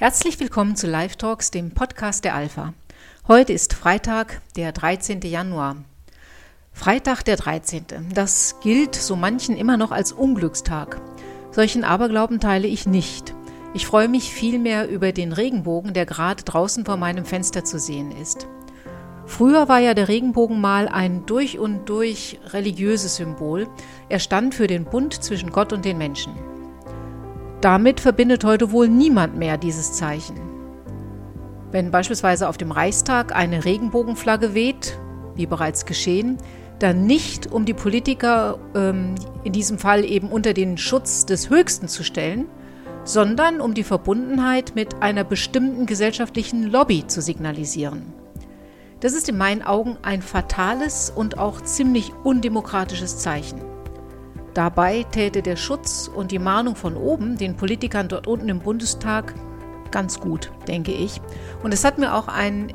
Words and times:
Herzlich 0.00 0.40
willkommen 0.40 0.76
zu 0.76 0.86
Live 0.86 1.16
Talks, 1.16 1.50
dem 1.50 1.72
Podcast 1.72 2.24
der 2.24 2.34
Alpha. 2.34 2.72
Heute 3.28 3.52
ist 3.52 3.74
Freitag, 3.74 4.40
der 4.56 4.72
13. 4.72 5.20
Januar. 5.20 5.76
Freitag 6.72 7.22
der 7.22 7.36
13. 7.36 7.84
Das 8.14 8.56
gilt 8.62 8.94
so 8.94 9.14
manchen 9.14 9.58
immer 9.58 9.76
noch 9.76 9.90
als 9.90 10.12
Unglückstag. 10.12 10.98
Solchen 11.50 11.84
Aberglauben 11.84 12.40
teile 12.40 12.66
ich 12.66 12.86
nicht. 12.86 13.34
Ich 13.74 13.86
freue 13.86 14.08
mich 14.08 14.32
vielmehr 14.32 14.88
über 14.88 15.12
den 15.12 15.34
Regenbogen, 15.34 15.92
der 15.92 16.06
gerade 16.06 16.44
draußen 16.44 16.86
vor 16.86 16.96
meinem 16.96 17.26
Fenster 17.26 17.66
zu 17.66 17.78
sehen 17.78 18.10
ist. 18.10 18.48
Früher 19.26 19.68
war 19.68 19.80
ja 19.80 19.92
der 19.92 20.08
Regenbogen 20.08 20.62
mal 20.62 20.88
ein 20.88 21.26
durch 21.26 21.58
und 21.58 21.90
durch 21.90 22.40
religiöses 22.54 23.16
Symbol. 23.16 23.68
Er 24.08 24.18
stand 24.18 24.54
für 24.54 24.66
den 24.66 24.86
Bund 24.86 25.22
zwischen 25.22 25.52
Gott 25.52 25.74
und 25.74 25.84
den 25.84 25.98
Menschen. 25.98 26.32
Damit 27.60 28.00
verbindet 28.00 28.44
heute 28.44 28.72
wohl 28.72 28.88
niemand 28.88 29.36
mehr 29.36 29.58
dieses 29.58 29.92
Zeichen. 29.92 30.40
Wenn 31.70 31.90
beispielsweise 31.90 32.48
auf 32.48 32.56
dem 32.56 32.72
Reichstag 32.72 33.36
eine 33.36 33.64
Regenbogenflagge 33.64 34.54
weht, 34.54 34.98
wie 35.34 35.46
bereits 35.46 35.84
geschehen, 35.84 36.38
dann 36.78 37.04
nicht, 37.04 37.52
um 37.52 37.66
die 37.66 37.74
Politiker 37.74 38.58
ähm, 38.74 39.14
in 39.44 39.52
diesem 39.52 39.78
Fall 39.78 40.04
eben 40.04 40.30
unter 40.30 40.54
den 40.54 40.78
Schutz 40.78 41.26
des 41.26 41.50
Höchsten 41.50 41.86
zu 41.86 42.02
stellen, 42.02 42.46
sondern 43.04 43.60
um 43.60 43.74
die 43.74 43.84
Verbundenheit 43.84 44.74
mit 44.74 45.02
einer 45.02 45.24
bestimmten 45.24 45.84
gesellschaftlichen 45.84 46.64
Lobby 46.64 47.06
zu 47.06 47.20
signalisieren. 47.20 48.14
Das 49.00 49.12
ist 49.12 49.28
in 49.28 49.36
meinen 49.36 49.62
Augen 49.62 49.98
ein 50.02 50.22
fatales 50.22 51.12
und 51.14 51.38
auch 51.38 51.60
ziemlich 51.60 52.12
undemokratisches 52.24 53.18
Zeichen. 53.18 53.69
Dabei 54.54 55.04
täte 55.04 55.42
der 55.42 55.56
Schutz 55.56 56.10
und 56.12 56.32
die 56.32 56.38
Mahnung 56.38 56.74
von 56.74 56.96
oben 56.96 57.36
den 57.36 57.56
Politikern 57.56 58.08
dort 58.08 58.26
unten 58.26 58.48
im 58.48 58.60
Bundestag 58.60 59.34
ganz 59.90 60.20
gut, 60.20 60.50
denke 60.66 60.92
ich. 60.92 61.20
Und 61.62 61.72
es 61.72 61.84
hat 61.84 61.98
mir 61.98 62.14
auch 62.14 62.28
ein 62.28 62.72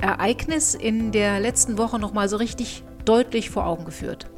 Ereignis 0.00 0.74
in 0.74 1.12
der 1.12 1.40
letzten 1.40 1.78
Woche 1.78 1.98
nochmal 1.98 2.28
so 2.28 2.36
richtig 2.36 2.82
deutlich 3.04 3.50
vor 3.50 3.66
Augen 3.66 3.84
geführt. 3.84 4.30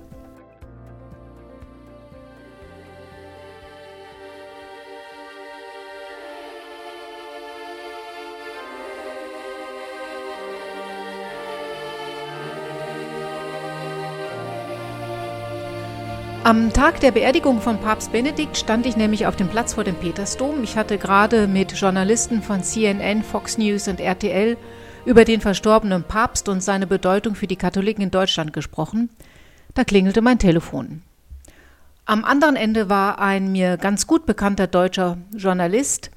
Am 16.47 16.73
Tag 16.73 17.01
der 17.01 17.11
Beerdigung 17.11 17.61
von 17.61 17.81
Papst 17.81 18.13
Benedikt 18.13 18.57
stand 18.57 18.87
ich 18.87 18.97
nämlich 18.97 19.27
auf 19.27 19.35
dem 19.35 19.49
Platz 19.49 19.75
vor 19.75 19.83
dem 19.83 19.97
Petersdom. 19.97 20.63
Ich 20.63 20.77
hatte 20.77 20.97
gerade 20.97 21.49
mit 21.49 21.73
Journalisten 21.73 22.41
von 22.41 22.63
CNN, 22.63 23.25
Fox 23.25 23.59
News 23.59 23.89
und 23.89 23.99
RTL 23.99 24.57
über 25.05 25.25
den 25.25 25.41
verstorbenen 25.41 26.05
Papst 26.05 26.49
und 26.49 26.63
seine 26.63 26.87
Bedeutung 26.87 27.35
für 27.35 27.49
die 27.49 27.57
Katholiken 27.57 28.01
in 28.05 28.13
Deutschland 28.13 28.53
gesprochen. 28.53 29.11
Da 29.75 29.83
klingelte 29.83 30.23
mein 30.23 30.39
Telefon. 30.39 31.03
Am 32.05 32.25
anderen 32.25 32.55
Ende 32.55 32.89
war 32.89 33.19
ein 33.19 33.51
mir 33.51 33.77
ganz 33.77 34.07
gut 34.07 34.25
bekannter 34.25 34.69
deutscher 34.69 35.19
Journalist, 35.37 36.13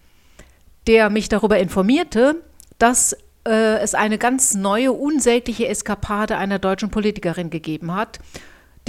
der 0.85 1.09
mich 1.09 1.29
darüber 1.29 1.57
informierte, 1.57 2.35
dass 2.77 3.13
äh, 3.47 3.79
es 3.79 3.95
eine 3.95 4.19
ganz 4.19 4.53
neue, 4.53 4.91
unsägliche 4.91 5.67
Eskapade 5.67 6.37
einer 6.37 6.59
deutschen 6.59 6.91
Politikerin 6.91 7.49
gegeben 7.49 7.95
hat 7.95 8.19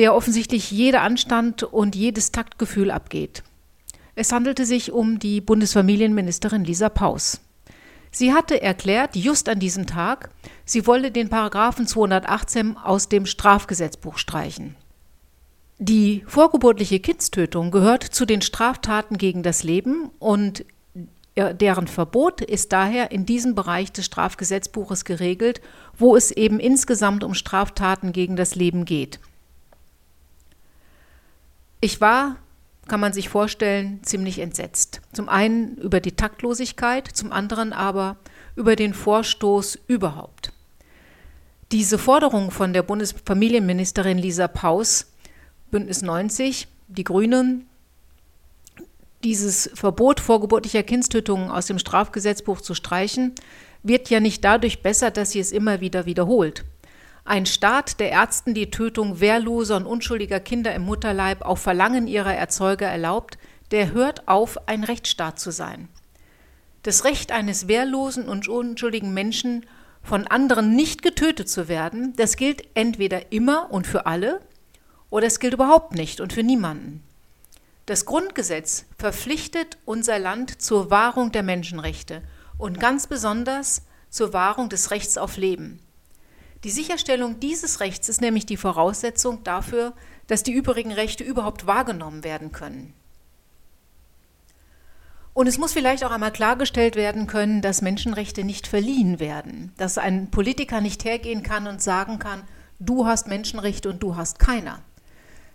der 0.00 0.14
offensichtlich 0.14 0.70
jeder 0.70 1.02
Anstand 1.02 1.62
und 1.62 1.94
jedes 1.94 2.32
Taktgefühl 2.32 2.90
abgeht. 2.90 3.42
Es 4.14 4.32
handelte 4.32 4.64
sich 4.64 4.92
um 4.92 5.18
die 5.18 5.42
Bundesfamilienministerin 5.42 6.64
Lisa 6.64 6.88
Paus. 6.88 7.42
Sie 8.10 8.32
hatte 8.32 8.62
erklärt, 8.62 9.14
just 9.14 9.50
an 9.50 9.60
diesem 9.60 9.86
Tag, 9.86 10.30
sie 10.64 10.86
wolle 10.86 11.10
den 11.10 11.28
Paragraphen 11.28 11.86
218 11.86 12.78
aus 12.78 13.10
dem 13.10 13.26
Strafgesetzbuch 13.26 14.16
streichen. 14.16 14.74
Die 15.78 16.24
vorgeburtliche 16.26 17.00
Kindstötung 17.00 17.70
gehört 17.70 18.02
zu 18.02 18.24
den 18.24 18.40
Straftaten 18.40 19.18
gegen 19.18 19.42
das 19.42 19.64
Leben 19.64 20.08
und 20.18 20.64
deren 21.36 21.88
Verbot 21.88 22.40
ist 22.40 22.72
daher 22.72 23.12
in 23.12 23.26
diesem 23.26 23.54
Bereich 23.54 23.92
des 23.92 24.06
Strafgesetzbuches 24.06 25.04
geregelt, 25.04 25.60
wo 25.98 26.16
es 26.16 26.30
eben 26.30 26.58
insgesamt 26.58 27.22
um 27.22 27.34
Straftaten 27.34 28.12
gegen 28.12 28.36
das 28.36 28.54
Leben 28.54 28.86
geht. 28.86 29.20
Ich 31.80 32.00
war, 32.00 32.36
kann 32.88 33.00
man 33.00 33.12
sich 33.12 33.28
vorstellen, 33.28 34.00
ziemlich 34.02 34.38
entsetzt. 34.38 35.00
Zum 35.12 35.28
einen 35.28 35.76
über 35.76 36.00
die 36.00 36.12
Taktlosigkeit, 36.12 37.06
zum 37.06 37.32
anderen 37.32 37.72
aber 37.72 38.16
über 38.56 38.76
den 38.76 38.94
Vorstoß 38.94 39.78
überhaupt. 39.86 40.52
Diese 41.72 41.98
Forderung 41.98 42.50
von 42.50 42.72
der 42.72 42.82
Bundesfamilienministerin 42.82 44.18
Lisa 44.18 44.48
Paus, 44.48 45.06
Bündnis 45.70 46.02
90, 46.02 46.66
die 46.88 47.04
Grünen, 47.04 47.66
dieses 49.22 49.70
Verbot 49.74 50.18
vorgeburtlicher 50.18 50.82
Kindstötungen 50.82 51.50
aus 51.50 51.66
dem 51.66 51.78
Strafgesetzbuch 51.78 52.60
zu 52.60 52.74
streichen, 52.74 53.34
wird 53.82 54.10
ja 54.10 54.20
nicht 54.20 54.44
dadurch 54.44 54.82
besser, 54.82 55.10
dass 55.10 55.30
sie 55.30 55.40
es 55.40 55.52
immer 55.52 55.80
wieder 55.80 56.06
wiederholt. 56.06 56.64
Ein 57.24 57.46
Staat, 57.46 58.00
der 58.00 58.10
Ärzten 58.10 58.54
die 58.54 58.70
Tötung 58.70 59.20
wehrloser 59.20 59.76
und 59.76 59.86
unschuldiger 59.86 60.40
Kinder 60.40 60.74
im 60.74 60.82
Mutterleib 60.82 61.42
auf 61.42 61.60
Verlangen 61.60 62.06
ihrer 62.06 62.34
Erzeuger 62.34 62.86
erlaubt, 62.86 63.38
der 63.70 63.92
hört 63.92 64.26
auf, 64.26 64.68
ein 64.68 64.84
Rechtsstaat 64.84 65.38
zu 65.38 65.50
sein. 65.50 65.88
Das 66.82 67.04
Recht 67.04 67.30
eines 67.30 67.68
wehrlosen 67.68 68.28
und 68.28 68.48
unschuldigen 68.48 69.12
Menschen, 69.12 69.66
von 70.02 70.26
anderen 70.26 70.74
nicht 70.74 71.02
getötet 71.02 71.50
zu 71.50 71.68
werden, 71.68 72.14
das 72.16 72.36
gilt 72.36 72.64
entweder 72.74 73.32
immer 73.32 73.70
und 73.70 73.86
für 73.86 74.06
alle, 74.06 74.40
oder 75.10 75.26
es 75.26 75.40
gilt 75.40 75.54
überhaupt 75.54 75.94
nicht 75.94 76.20
und 76.20 76.32
für 76.32 76.42
niemanden. 76.42 77.02
Das 77.86 78.06
Grundgesetz 78.06 78.86
verpflichtet 78.98 79.76
unser 79.84 80.18
Land 80.18 80.62
zur 80.62 80.90
Wahrung 80.90 81.32
der 81.32 81.42
Menschenrechte 81.42 82.22
und 82.56 82.80
ganz 82.80 83.06
besonders 83.06 83.82
zur 84.08 84.32
Wahrung 84.32 84.68
des 84.68 84.90
Rechts 84.90 85.18
auf 85.18 85.36
Leben. 85.36 85.80
Die 86.64 86.70
Sicherstellung 86.70 87.40
dieses 87.40 87.80
Rechts 87.80 88.08
ist 88.08 88.20
nämlich 88.20 88.44
die 88.44 88.58
Voraussetzung 88.58 89.42
dafür, 89.44 89.94
dass 90.26 90.42
die 90.42 90.52
übrigen 90.52 90.92
Rechte 90.92 91.24
überhaupt 91.24 91.66
wahrgenommen 91.66 92.22
werden 92.22 92.52
können. 92.52 92.92
Und 95.32 95.46
es 95.46 95.58
muss 95.58 95.72
vielleicht 95.72 96.04
auch 96.04 96.10
einmal 96.10 96.32
klargestellt 96.32 96.96
werden 96.96 97.26
können, 97.26 97.62
dass 97.62 97.80
Menschenrechte 97.80 98.44
nicht 98.44 98.66
verliehen 98.66 99.20
werden, 99.20 99.72
dass 99.78 99.96
ein 99.96 100.30
Politiker 100.30 100.82
nicht 100.82 101.04
hergehen 101.04 101.42
kann 101.42 101.66
und 101.66 101.80
sagen 101.80 102.18
kann, 102.18 102.42
du 102.78 103.06
hast 103.06 103.26
Menschenrechte 103.26 103.88
und 103.88 104.02
du 104.02 104.16
hast 104.16 104.38
keiner. 104.38 104.80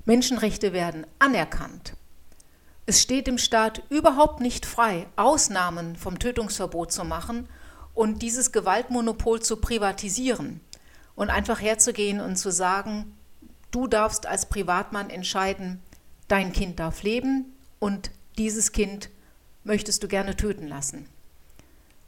Menschenrechte 0.06 0.74
werden 0.74 1.06
anerkannt. 1.20 1.94
Es 2.88 3.02
steht 3.02 3.28
dem 3.28 3.38
Staat 3.38 3.84
überhaupt 3.90 4.40
nicht 4.40 4.66
frei, 4.66 5.08
Ausnahmen 5.18 5.96
vom 5.96 6.20
Tötungsverbot 6.20 6.92
zu 6.92 7.04
machen 7.04 7.48
und 7.94 8.22
dieses 8.22 8.52
Gewaltmonopol 8.52 9.42
zu 9.42 9.58
privatisieren 9.58 10.62
und 11.16 11.30
einfach 11.30 11.62
herzugehen 11.62 12.20
und 12.20 12.36
zu 12.36 12.52
sagen, 12.52 13.18
du 13.72 13.88
darfst 13.88 14.26
als 14.26 14.48
Privatmann 14.48 15.10
entscheiden, 15.10 15.82
dein 16.28 16.54
Kind 16.54 16.80
darf 16.80 17.04
leben 17.04 17.54
und 17.80 18.12
dieses 18.38 18.72
Kind 18.72 19.10
möchtest 19.64 20.04
du 20.04 20.08
gerne 20.08 20.36
töten 20.36 20.68
lassen. 20.68 21.08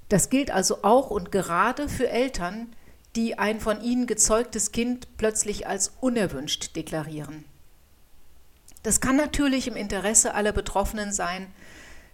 Das 0.09 0.29
gilt 0.29 0.51
also 0.51 0.83
auch 0.83 1.09
und 1.09 1.31
gerade 1.31 1.89
für 1.89 2.09
Eltern, 2.09 2.67
die 3.15 3.37
ein 3.37 3.59
von 3.59 3.81
ihnen 3.81 4.07
gezeugtes 4.07 4.71
Kind 4.71 5.17
plötzlich 5.17 5.67
als 5.67 5.93
unerwünscht 5.99 6.75
deklarieren. 6.75 7.45
Das 8.83 9.01
kann 9.01 9.17
natürlich 9.17 9.67
im 9.67 9.75
Interesse 9.75 10.33
aller 10.33 10.51
Betroffenen 10.51 11.11
sein, 11.11 11.47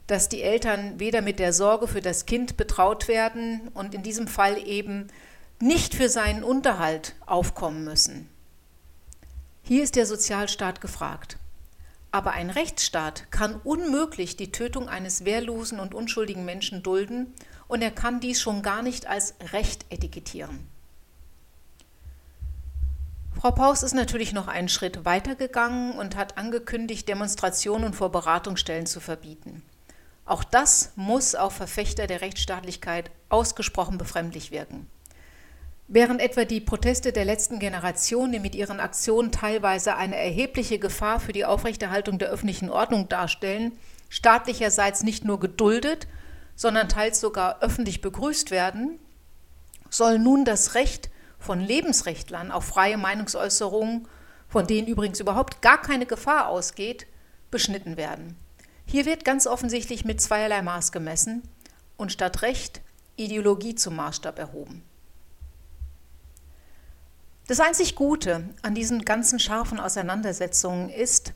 dass 0.07 0.30
die 0.30 0.42
Eltern 0.42 1.00
weder 1.00 1.22
mit 1.22 1.39
der 1.39 1.54
Sorge 1.54 1.88
für 1.88 2.01
das 2.01 2.25
Kind 2.25 2.57
betraut 2.57 3.07
werden 3.07 3.69
und 3.74 3.94
in 3.94 4.04
diesem 4.04 4.28
Fall 4.28 4.57
eben 4.57 5.07
nicht 5.63 5.95
für 5.95 6.10
seinen 6.10 6.44
Unterhalt 6.44 7.15
aufkommen 7.25 7.86
müssen. 7.86 8.30
Hier 9.62 9.81
ist 9.81 9.95
der 9.95 10.06
Sozialstaat 10.06 10.81
gefragt. 10.81 11.38
Aber 12.12 12.31
ein 12.31 12.50
Rechtsstaat 12.50 13.31
kann 13.31 13.56
unmöglich 13.63 14.36
die 14.36 14.51
Tötung 14.51 14.89
eines 14.89 15.24
wehrlosen 15.24 15.80
und 15.80 15.95
unschuldigen 15.95 16.44
Menschen 16.44 16.83
dulden 16.83 17.33
und 17.69 17.81
er 17.81 17.92
kann 17.92 18.19
dies 18.19 18.42
schon 18.42 18.62
gar 18.62 18.81
nicht 18.81 19.07
als 19.07 19.36
Recht 19.54 19.86
etikettieren. 19.89 20.68
Frau 23.39 23.51
Paus 23.51 23.83
ist 23.83 23.95
natürlich 23.95 24.33
noch 24.33 24.50
einen 24.50 24.69
Schritt 24.69 25.06
weitergegangen 25.06 25.94
und 25.94 26.18
hat 26.18 26.38
angekündigt, 26.38 27.07
Demonstrationen 27.07 27.94
vor 27.94 28.12
Beratungsstellen 28.12 28.86
zu 28.86 29.00
verbieten. 29.00 29.63
Auch 30.25 30.44
das 30.44 30.92
muss 30.98 31.36
auf 31.36 31.54
Verfechter 31.54 32.06
der 32.06 32.19
Rechtsstaatlichkeit 32.19 33.12
ausgesprochen 33.30 33.98
befremdlich 33.98 34.51
wirken. 34.51 34.89
Während 35.88 36.22
etwa 36.22 36.46
die 36.46 36.62
Proteste 36.62 37.12
der 37.12 37.26
letzten 37.26 37.60
Generation, 37.60 38.32
die 38.32 38.40
mit 38.40 38.56
ihren 38.56 38.80
Aktionen 38.80 39.32
teilweise 39.32 39.96
eine 39.96 40.16
erhebliche 40.16 40.80
Gefahr 40.80 41.20
für 41.20 41.34
die 41.34 41.46
Aufrechterhaltung 41.46 42.20
der 42.20 42.30
öffentlichen 42.30 42.70
Ordnung 42.70 43.10
darstellen, 43.10 43.74
staatlicherseits 44.10 45.04
nicht 45.04 45.26
nur 45.26 45.40
geduldet, 45.40 46.08
sondern 46.56 46.88
teils 46.88 47.20
sogar 47.20 47.62
öffentlich 47.62 48.02
begrüßt 48.02 48.50
werden, 48.50 49.00
soll 49.90 50.20
nun 50.20 50.46
das 50.46 50.76
Recht 50.76 51.10
von 51.38 51.60
Lebensrechtlern 51.60 52.52
auf 52.52 52.64
freie 52.64 52.98
Meinungsäußerung, 52.98 54.08
von 54.48 54.68
denen 54.68 54.88
übrigens 54.88 55.20
überhaupt 55.20 55.62
gar 55.62 55.82
keine 55.82 56.06
Gefahr 56.06 56.48
ausgeht, 56.48 57.08
beschnitten 57.52 57.98
werden. 57.98 58.38
Hier 58.86 59.06
wird 59.06 59.26
ganz 59.26 59.48
offensichtlich 59.48 60.06
mit 60.06 60.22
zweierlei 60.22 60.62
Maß 60.62 60.92
gemessen 60.92 61.44
und 61.98 62.12
statt 62.12 62.42
Recht 62.42 62.82
Ideologie 63.18 63.76
zum 63.76 63.96
Maßstab 63.96 64.40
erhoben. 64.40 64.84
Das 67.48 67.60
einzig 67.60 67.95
Gute 67.95 68.50
an 68.62 68.74
diesen 68.74 69.04
ganzen 69.04 69.38
scharfen 69.38 69.80
Auseinandersetzungen 69.80 70.90
ist, 70.90 71.34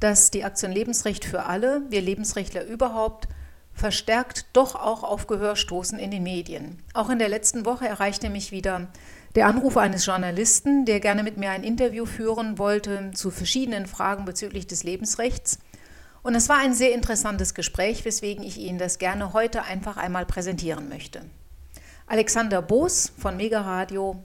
dass 0.00 0.30
die 0.30 0.44
Aktion 0.44 0.72
Lebensrecht 0.72 1.24
für 1.24 1.44
alle, 1.44 1.82
wir 1.90 2.00
Lebensrechtler 2.00 2.64
überhaupt, 2.64 3.28
verstärkt 3.72 4.46
doch 4.52 4.74
auch 4.74 5.02
auf 5.02 5.26
Gehör 5.26 5.56
stoßen 5.56 5.98
in 5.98 6.10
den 6.10 6.22
Medien. 6.22 6.82
Auch 6.92 7.10
in 7.10 7.18
der 7.18 7.28
letzten 7.28 7.64
Woche 7.64 7.86
erreichte 7.86 8.30
mich 8.30 8.52
wieder 8.52 8.88
der 9.34 9.46
Anruf 9.46 9.76
eines 9.76 10.06
Journalisten, 10.06 10.84
der 10.84 11.00
gerne 11.00 11.22
mit 11.22 11.36
mir 11.36 11.50
ein 11.50 11.64
Interview 11.64 12.06
führen 12.06 12.58
wollte 12.58 13.10
zu 13.14 13.30
verschiedenen 13.30 13.86
Fragen 13.86 14.24
bezüglich 14.24 14.66
des 14.66 14.84
Lebensrechts. 14.84 15.58
Und 16.22 16.34
es 16.34 16.48
war 16.48 16.58
ein 16.58 16.74
sehr 16.74 16.94
interessantes 16.94 17.54
Gespräch, 17.54 18.04
weswegen 18.04 18.44
ich 18.44 18.58
Ihnen 18.58 18.78
das 18.78 18.98
gerne 18.98 19.32
heute 19.32 19.64
einfach 19.64 19.96
einmal 19.96 20.24
präsentieren 20.24 20.88
möchte. 20.88 21.22
Alexander 22.06 22.62
Boos 22.62 23.12
von 23.18 23.36
Mega 23.36 23.60
Radio 23.60 24.22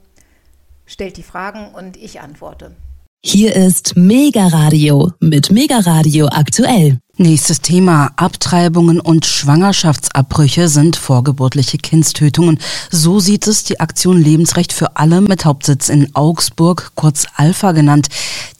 stellt 0.90 1.16
die 1.16 1.22
Fragen 1.22 1.72
und 1.74 1.96
ich 1.96 2.20
antworte. 2.20 2.74
Hier 3.22 3.54
ist 3.54 3.96
Mega 3.96 4.46
Radio 4.48 5.12
mit 5.20 5.50
Mega 5.50 5.78
Radio 5.80 6.26
aktuell. 6.26 6.98
Nächstes 7.22 7.60
Thema. 7.60 8.12
Abtreibungen 8.16 8.98
und 8.98 9.26
Schwangerschaftsabbrüche 9.26 10.70
sind 10.70 10.96
vorgeburtliche 10.96 11.76
Kindstötungen. 11.76 12.58
So 12.90 13.20
sieht 13.20 13.46
es 13.46 13.62
die 13.62 13.78
Aktion 13.78 14.16
Lebensrecht 14.16 14.72
für 14.72 14.96
alle 14.96 15.20
mit 15.20 15.44
Hauptsitz 15.44 15.90
in 15.90 16.16
Augsburg, 16.16 16.92
kurz 16.94 17.26
Alpha 17.36 17.72
genannt. 17.72 18.08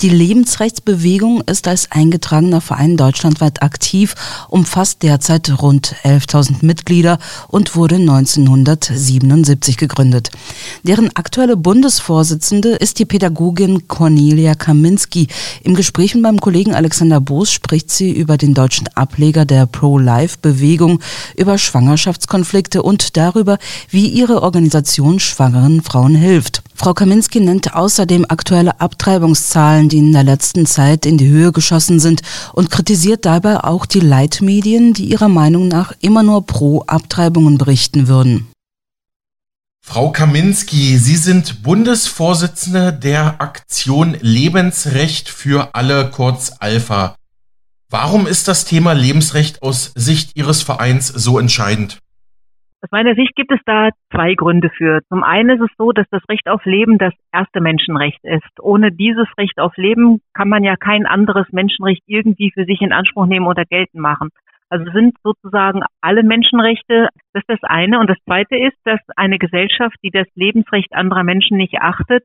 Die 0.02 0.10
Lebensrechtsbewegung 0.10 1.40
ist 1.46 1.68
als 1.68 1.90
eingetragener 1.90 2.60
Verein 2.60 2.98
deutschlandweit 2.98 3.62
aktiv, 3.62 4.14
umfasst 4.50 5.02
derzeit 5.04 5.62
rund 5.62 5.94
11.000 6.04 6.56
Mitglieder 6.60 7.18
und 7.48 7.76
wurde 7.76 7.94
1977 7.94 9.78
gegründet. 9.78 10.30
Deren 10.82 11.16
aktuelle 11.16 11.56
Bundesvorsitzende 11.56 12.72
ist 12.72 12.98
die 12.98 13.06
Pädagogin 13.06 13.88
Cornelia 13.88 14.54
Kaminski. 14.54 15.28
Im 15.62 15.74
Gespräch 15.74 16.14
mit 16.14 16.24
meinem 16.24 16.40
Kollegen 16.40 16.74
Alexander 16.74 17.22
Boos 17.22 17.50
spricht 17.52 17.90
sie 17.90 18.10
über 18.10 18.36
den 18.36 18.49
den 18.50 18.54
deutschen 18.54 18.88
Ableger 18.94 19.44
der 19.44 19.66
Pro-Life-Bewegung 19.66 21.00
über 21.36 21.56
Schwangerschaftskonflikte 21.56 22.82
und 22.82 23.16
darüber, 23.16 23.58
wie 23.90 24.08
ihre 24.08 24.42
Organisation 24.42 25.20
schwangeren 25.20 25.82
Frauen 25.82 26.14
hilft. 26.14 26.62
Frau 26.74 26.94
Kaminski 26.94 27.40
nennt 27.40 27.74
außerdem 27.74 28.26
aktuelle 28.28 28.80
Abtreibungszahlen, 28.80 29.88
die 29.88 29.98
in 29.98 30.12
der 30.12 30.24
letzten 30.24 30.66
Zeit 30.66 31.06
in 31.06 31.18
die 31.18 31.28
Höhe 31.28 31.52
geschossen 31.52 32.00
sind 32.00 32.22
und 32.52 32.70
kritisiert 32.70 33.24
dabei 33.24 33.62
auch 33.62 33.86
die 33.86 34.00
Leitmedien, 34.00 34.94
die 34.94 35.04
ihrer 35.04 35.28
Meinung 35.28 35.68
nach 35.68 35.92
immer 36.00 36.22
nur 36.22 36.44
pro 36.46 36.82
Abtreibungen 36.86 37.58
berichten 37.58 38.08
würden. 38.08 38.48
Frau 39.82 40.10
Kaminski, 40.10 40.98
Sie 40.98 41.16
sind 41.16 41.62
Bundesvorsitzende 41.62 42.92
der 42.92 43.40
Aktion 43.40 44.16
Lebensrecht 44.20 45.28
für 45.28 45.74
alle, 45.74 46.10
kurz 46.10 46.52
Alpha. 46.60 47.16
Warum 47.92 48.28
ist 48.28 48.46
das 48.46 48.64
Thema 48.64 48.92
Lebensrecht 48.92 49.64
aus 49.64 49.92
Sicht 49.94 50.36
Ihres 50.36 50.62
Vereins 50.62 51.08
so 51.08 51.40
entscheidend? 51.40 51.98
Aus 52.82 52.90
meiner 52.92 53.16
Sicht 53.16 53.34
gibt 53.34 53.50
es 53.50 53.58
da 53.66 53.90
zwei 54.12 54.34
Gründe 54.34 54.70
für. 54.70 55.00
Zum 55.08 55.24
einen 55.24 55.50
ist 55.58 55.68
es 55.68 55.76
so, 55.76 55.90
dass 55.90 56.06
das 56.12 56.22
Recht 56.28 56.48
auf 56.48 56.64
Leben 56.64 56.98
das 56.98 57.12
erste 57.32 57.60
Menschenrecht 57.60 58.22
ist. 58.22 58.60
Ohne 58.60 58.92
dieses 58.92 59.26
Recht 59.36 59.58
auf 59.58 59.76
Leben 59.76 60.20
kann 60.34 60.48
man 60.48 60.62
ja 60.62 60.76
kein 60.76 61.04
anderes 61.04 61.46
Menschenrecht 61.50 62.04
irgendwie 62.06 62.52
für 62.54 62.64
sich 62.64 62.80
in 62.80 62.92
Anspruch 62.92 63.26
nehmen 63.26 63.48
oder 63.48 63.64
geltend 63.64 64.00
machen. 64.00 64.28
Also 64.68 64.88
sind 64.92 65.16
sozusagen 65.24 65.82
alle 66.00 66.22
Menschenrechte, 66.22 67.08
das 67.32 67.42
ist 67.42 67.48
das 67.48 67.68
eine. 67.68 67.98
Und 67.98 68.08
das 68.08 68.18
zweite 68.24 68.56
ist, 68.56 68.78
dass 68.84 69.00
eine 69.16 69.40
Gesellschaft, 69.40 69.96
die 70.04 70.12
das 70.12 70.28
Lebensrecht 70.36 70.92
anderer 70.92 71.24
Menschen 71.24 71.56
nicht 71.56 71.74
achtet, 71.80 72.22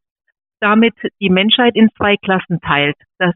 damit 0.59 0.94
die 1.19 1.31
Menschheit 1.31 1.75
in 1.75 1.89
zwei 1.97 2.17
Klassen 2.17 2.62
teilt. 2.62 2.97
Das 3.17 3.33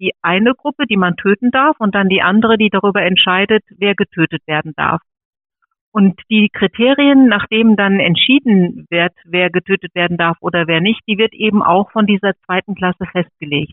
die 0.00 0.12
eine 0.22 0.54
Gruppe, 0.54 0.86
die 0.86 0.96
man 0.96 1.16
töten 1.16 1.50
darf, 1.50 1.76
und 1.78 1.94
dann 1.94 2.08
die 2.08 2.22
andere, 2.22 2.58
die 2.58 2.70
darüber 2.70 3.02
entscheidet, 3.02 3.64
wer 3.76 3.94
getötet 3.94 4.42
werden 4.46 4.72
darf. 4.76 5.00
Und 5.92 6.20
die 6.28 6.50
Kriterien, 6.52 7.26
nach 7.26 7.46
denen 7.46 7.76
dann 7.76 8.00
entschieden 8.00 8.86
wird, 8.90 9.14
wer 9.24 9.48
getötet 9.48 9.94
werden 9.94 10.18
darf 10.18 10.36
oder 10.40 10.66
wer 10.66 10.82
nicht, 10.82 11.00
die 11.08 11.16
wird 11.16 11.32
eben 11.32 11.62
auch 11.62 11.90
von 11.90 12.06
dieser 12.06 12.34
zweiten 12.44 12.74
Klasse 12.74 13.06
festgelegt. 13.10 13.72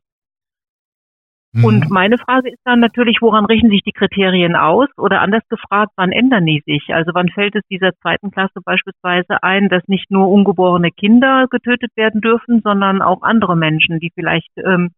Mhm. 1.53 1.65
Und 1.65 1.89
meine 1.91 2.17
Frage 2.17 2.49
ist 2.49 2.61
dann 2.65 2.79
natürlich, 2.79 3.17
woran 3.21 3.45
richten 3.45 3.69
sich 3.69 3.81
die 3.83 3.91
Kriterien 3.91 4.55
aus? 4.55 4.87
Oder 4.97 5.21
anders 5.21 5.43
gefragt, 5.49 5.91
wann 5.95 6.11
ändern 6.11 6.45
die 6.45 6.63
sich? 6.65 6.93
Also 6.93 7.11
wann 7.13 7.29
fällt 7.29 7.55
es 7.55 7.63
dieser 7.69 7.93
zweiten 7.97 8.31
Klasse 8.31 8.59
beispielsweise 8.63 9.43
ein, 9.43 9.69
dass 9.69 9.87
nicht 9.87 10.09
nur 10.09 10.29
ungeborene 10.29 10.91
Kinder 10.91 11.47
getötet 11.49 11.91
werden 11.95 12.21
dürfen, 12.21 12.61
sondern 12.63 13.01
auch 13.01 13.21
andere 13.21 13.55
Menschen, 13.55 13.99
die 13.99 14.11
vielleicht 14.15 14.51
ähm, 14.57 14.91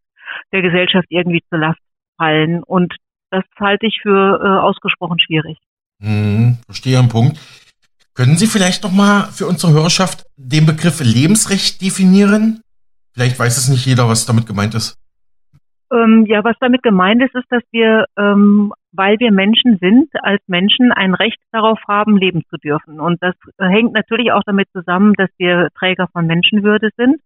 der 0.52 0.62
Gesellschaft 0.62 1.08
irgendwie 1.10 1.44
zur 1.50 1.60
Last 1.60 1.80
fallen. 2.18 2.64
Und 2.64 2.94
das 3.32 3.44
halte 3.60 3.86
ich 3.86 4.00
für 4.02 4.40
äh, 4.42 4.60
ausgesprochen 4.60 5.20
schwierig. 5.20 5.58
Hm, 6.02 6.58
verstehe 6.66 7.00
einen 7.00 7.10
Punkt. 7.10 7.40
Können 8.14 8.38
Sie 8.38 8.48
vielleicht 8.48 8.84
noch 8.84 8.94
mal 8.94 9.24
für 9.32 9.46
unsere 9.46 9.74
Hörerschaft 9.74 10.26
den 10.38 10.66
Begriff 10.66 11.02
Lebensrecht 11.02 11.82
definieren? 11.82 12.62
Vielleicht 13.14 13.38
weiß 13.38 13.58
es 13.58 13.70
nicht 13.70 13.86
jeder, 13.86 14.08
was 14.08 14.26
damit 14.26 14.46
gemeint 14.46 14.74
ist. 14.74 14.98
Ähm, 15.92 16.26
ja, 16.28 16.44
was 16.44 16.56
damit 16.60 16.82
gemeint 16.82 17.22
ist, 17.22 17.36
ist, 17.36 17.50
dass 17.50 17.62
wir, 17.72 18.06
ähm, 18.18 18.74
weil 18.92 19.20
wir 19.20 19.32
Menschen 19.32 19.78
sind, 19.80 20.10
als 20.24 20.42
Menschen 20.48 20.92
ein 20.92 21.14
Recht 21.14 21.38
darauf 21.52 21.80
haben, 21.88 22.18
leben 22.18 22.44
zu 22.50 22.58
dürfen. 22.58 23.00
Und 23.00 23.22
das 23.22 23.36
hängt 23.60 23.94
natürlich 23.94 24.32
auch 24.32 24.44
damit 24.46 24.68
zusammen, 24.72 25.14
dass 25.14 25.30
wir 25.38 25.70
Träger 25.78 26.08
von 26.12 26.26
Menschenwürde 26.26 26.90
sind. 26.98 27.22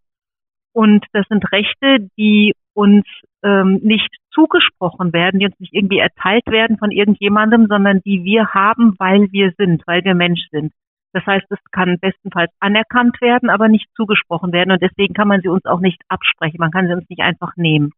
Und 0.73 1.05
das 1.13 1.25
sind 1.29 1.51
Rechte, 1.51 2.09
die 2.17 2.53
uns 2.79 3.05
ähm, 3.43 3.79
nicht 3.83 4.09
zugesprochen 4.31 5.11
werden, 5.11 5.39
die 5.39 5.45
uns 5.47 5.59
nicht 5.59 5.73
irgendwie 5.73 5.99
erteilt 5.99 6.45
werden 6.47 6.77
von 6.77 6.91
irgendjemandem, 6.91 7.67
sondern 7.67 8.01
die 8.01 8.23
wir 8.23 8.53
haben, 8.53 8.95
weil 8.97 9.31
wir 9.31 9.53
sind, 9.57 9.83
weil 9.85 10.03
wir 10.05 10.15
Mensch 10.15 10.47
sind. 10.51 10.71
Das 11.11 11.25
heißt, 11.25 11.45
es 11.49 11.59
kann 11.71 11.97
bestenfalls 11.99 12.51
anerkannt 12.59 13.19
werden, 13.19 13.49
aber 13.49 13.67
nicht 13.67 13.87
zugesprochen 13.95 14.53
werden. 14.53 14.71
Und 14.71 14.81
deswegen 14.81 15.13
kann 15.13 15.27
man 15.27 15.41
sie 15.41 15.49
uns 15.49 15.65
auch 15.65 15.79
nicht 15.79 16.01
absprechen. 16.07 16.57
Man 16.59 16.71
kann 16.71 16.87
sie 16.87 16.93
uns 16.93 17.09
nicht 17.09 17.21
einfach 17.21 17.55
nehmen. 17.57 17.91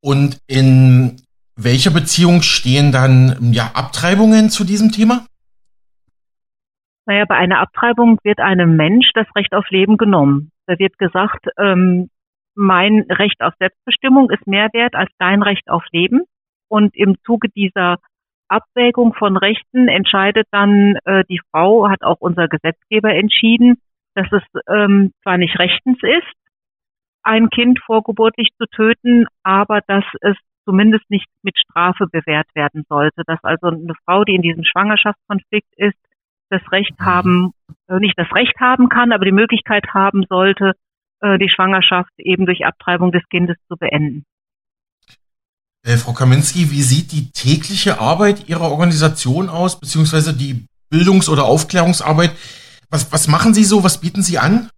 Und 0.00 0.40
in 0.46 1.16
welcher 1.56 1.90
Beziehung 1.90 2.42
stehen 2.42 2.92
dann 2.92 3.52
ja 3.52 3.72
Abtreibungen 3.74 4.48
zu 4.48 4.64
diesem 4.64 4.92
Thema? 4.92 5.26
Naja, 7.04 7.24
bei 7.26 7.36
einer 7.36 7.60
Abtreibung 7.60 8.18
wird 8.22 8.38
einem 8.38 8.76
Mensch 8.76 9.10
das 9.14 9.26
Recht 9.34 9.54
auf 9.54 9.68
Leben 9.70 9.96
genommen. 9.96 10.52
Da 10.66 10.78
wird 10.78 10.98
gesagt, 10.98 11.46
ähm, 11.58 12.10
mein 12.58 13.06
Recht 13.08 13.40
auf 13.40 13.54
Selbstbestimmung 13.60 14.30
ist 14.30 14.46
mehr 14.46 14.68
wert 14.72 14.94
als 14.96 15.10
dein 15.18 15.42
Recht 15.42 15.70
auf 15.70 15.84
Leben. 15.92 16.24
Und 16.68 16.94
im 16.96 17.16
Zuge 17.24 17.48
dieser 17.48 17.98
Abwägung 18.48 19.14
von 19.14 19.36
Rechten 19.36 19.88
entscheidet 19.88 20.46
dann 20.50 20.96
äh, 21.04 21.22
die 21.30 21.40
Frau, 21.50 21.88
hat 21.88 22.02
auch 22.02 22.20
unser 22.20 22.48
Gesetzgeber 22.48 23.14
entschieden, 23.14 23.78
dass 24.14 24.26
es 24.32 24.42
ähm, 24.68 25.12
zwar 25.22 25.38
nicht 25.38 25.58
rechtens 25.58 25.98
ist, 26.02 26.34
ein 27.22 27.48
Kind 27.50 27.78
vorgeburtlich 27.84 28.48
zu 28.58 28.66
töten, 28.66 29.26
aber 29.44 29.80
dass 29.86 30.04
es 30.20 30.36
zumindest 30.64 31.08
nicht 31.10 31.28
mit 31.42 31.56
Strafe 31.58 32.06
bewährt 32.10 32.48
werden 32.54 32.84
sollte. 32.88 33.22
Dass 33.26 33.42
also 33.44 33.68
eine 33.68 33.94
Frau, 34.04 34.24
die 34.24 34.34
in 34.34 34.42
diesem 34.42 34.64
Schwangerschaftskonflikt 34.64 35.72
ist, 35.76 35.98
das 36.50 36.62
Recht 36.72 36.98
haben, 36.98 37.52
äh, 37.88 38.00
nicht 38.00 38.18
das 38.18 38.32
Recht 38.34 38.58
haben 38.58 38.88
kann, 38.88 39.12
aber 39.12 39.24
die 39.24 39.32
Möglichkeit 39.32 39.94
haben 39.94 40.24
sollte, 40.28 40.72
die 41.22 41.48
Schwangerschaft 41.48 42.12
eben 42.18 42.46
durch 42.46 42.64
Abtreibung 42.64 43.12
des 43.12 43.22
Kindes 43.28 43.56
zu 43.68 43.76
beenden. 43.76 44.24
Äh, 45.84 45.96
Frau 45.96 46.12
Kaminski, 46.12 46.70
wie 46.70 46.82
sieht 46.82 47.12
die 47.12 47.30
tägliche 47.30 48.00
Arbeit 48.00 48.48
Ihrer 48.48 48.70
Organisation 48.70 49.48
aus, 49.48 49.80
beziehungsweise 49.80 50.36
die 50.36 50.66
Bildungs- 50.90 51.28
oder 51.28 51.44
Aufklärungsarbeit? 51.44 52.30
Was, 52.90 53.12
was 53.12 53.28
machen 53.28 53.54
Sie 53.54 53.64
so? 53.64 53.84
Was 53.84 54.00
bieten 54.00 54.22
Sie 54.22 54.38
an? 54.38 54.70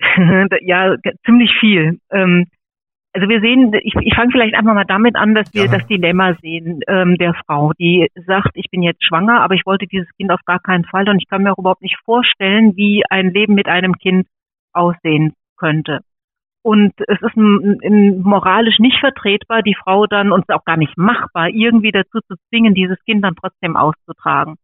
ja, 0.62 0.94
ziemlich 1.24 1.50
viel. 1.60 1.98
Ähm, 2.10 2.46
also 3.12 3.28
wir 3.28 3.40
sehen, 3.40 3.72
ich, 3.82 3.94
ich 4.00 4.14
fange 4.14 4.30
vielleicht 4.30 4.54
einfach 4.54 4.74
mal 4.74 4.84
damit 4.84 5.16
an, 5.16 5.34
dass 5.34 5.52
wir 5.52 5.64
ja. 5.64 5.70
das 5.70 5.86
Dilemma 5.86 6.34
sehen 6.40 6.80
ähm, 6.86 7.16
der 7.16 7.34
Frau, 7.46 7.72
die 7.78 8.08
sagt, 8.26 8.50
ich 8.54 8.70
bin 8.70 8.82
jetzt 8.82 9.04
schwanger, 9.04 9.40
aber 9.40 9.54
ich 9.54 9.66
wollte 9.66 9.86
dieses 9.86 10.08
Kind 10.16 10.30
auf 10.30 10.44
gar 10.44 10.60
keinen 10.60 10.84
Fall 10.84 11.08
und 11.08 11.20
ich 11.20 11.28
kann 11.28 11.42
mir 11.42 11.52
auch 11.52 11.58
überhaupt 11.58 11.82
nicht 11.82 11.98
vorstellen, 12.04 12.76
wie 12.76 13.02
ein 13.08 13.32
Leben 13.32 13.54
mit 13.54 13.66
einem 13.66 13.94
Kind 13.94 14.26
aussehen 14.78 15.34
könnte. 15.56 16.00
Und 16.62 16.92
es 17.06 17.20
ist 17.22 17.36
moralisch 17.36 18.78
nicht 18.78 18.98
vertretbar, 19.00 19.62
die 19.62 19.76
Frau 19.76 20.06
dann, 20.06 20.32
und 20.32 20.50
auch 20.50 20.64
gar 20.64 20.76
nicht 20.76 20.96
machbar, 20.98 21.48
irgendwie 21.48 21.92
dazu 21.92 22.20
zu 22.26 22.34
zwingen, 22.48 22.74
dieses 22.74 23.02
Kind 23.04 23.24
dann 23.24 23.36
trotzdem 23.36 23.76
auszutragen. 23.76 24.56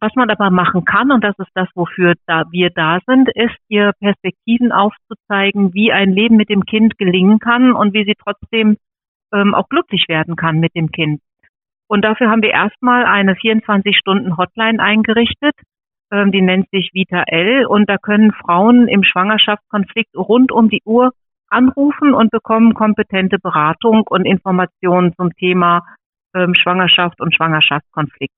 Was 0.00 0.14
man 0.14 0.30
aber 0.30 0.50
machen 0.50 0.84
kann, 0.84 1.10
und 1.10 1.24
das 1.24 1.36
ist 1.38 1.50
das, 1.54 1.68
wofür 1.74 2.14
da 2.26 2.44
wir 2.50 2.70
da 2.70 3.00
sind, 3.06 3.28
ist, 3.34 3.56
ihr 3.68 3.92
Perspektiven 3.98 4.70
aufzuzeigen, 4.70 5.74
wie 5.74 5.92
ein 5.92 6.12
Leben 6.12 6.36
mit 6.36 6.50
dem 6.50 6.64
Kind 6.64 6.98
gelingen 6.98 7.40
kann 7.40 7.72
und 7.72 7.94
wie 7.94 8.04
sie 8.04 8.14
trotzdem 8.14 8.76
ähm, 9.32 9.54
auch 9.54 9.68
glücklich 9.68 10.06
werden 10.08 10.36
kann 10.36 10.60
mit 10.60 10.74
dem 10.76 10.92
Kind. 10.92 11.20
Und 11.88 12.04
dafür 12.04 12.30
haben 12.30 12.42
wir 12.42 12.50
erstmal 12.50 13.06
eine 13.06 13.34
24-Stunden-Hotline 13.34 14.80
eingerichtet, 14.80 15.54
die 16.10 16.42
nennt 16.42 16.70
sich 16.70 16.90
Vita 16.92 17.22
L. 17.26 17.66
Und 17.66 17.88
da 17.88 17.98
können 17.98 18.32
Frauen 18.32 18.88
im 18.88 19.04
Schwangerschaftskonflikt 19.04 20.16
rund 20.16 20.52
um 20.52 20.68
die 20.68 20.82
Uhr 20.84 21.12
anrufen 21.48 22.14
und 22.14 22.30
bekommen 22.30 22.74
kompetente 22.74 23.38
Beratung 23.38 24.04
und 24.08 24.24
Informationen 24.24 25.14
zum 25.16 25.32
Thema 25.34 25.82
ähm, 26.34 26.54
Schwangerschaft 26.54 27.20
und 27.20 27.34
Schwangerschaftskonflikt. 27.34 28.34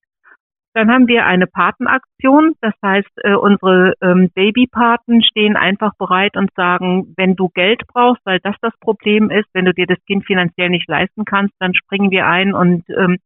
Dann 0.72 0.90
haben 0.90 1.08
wir 1.08 1.26
eine 1.26 1.48
Patenaktion. 1.48 2.54
Das 2.60 2.74
heißt, 2.84 3.10
äh, 3.24 3.34
unsere 3.34 3.94
ähm, 4.00 4.30
Babypaten 4.34 5.22
stehen 5.24 5.56
einfach 5.56 5.92
bereit 5.98 6.36
und 6.36 6.50
sagen, 6.54 7.12
wenn 7.16 7.34
du 7.34 7.48
Geld 7.48 7.82
brauchst, 7.88 8.24
weil 8.24 8.38
das 8.40 8.54
das 8.62 8.72
Problem 8.78 9.30
ist, 9.30 9.48
wenn 9.52 9.64
du 9.64 9.74
dir 9.74 9.86
das 9.86 9.98
Kind 10.06 10.24
finanziell 10.26 10.70
nicht 10.70 10.88
leisten 10.88 11.24
kannst, 11.24 11.54
dann 11.58 11.74
springen 11.74 12.12
wir 12.12 12.26
ein 12.26 12.54
und 12.54 12.84
ähm, 12.90 13.18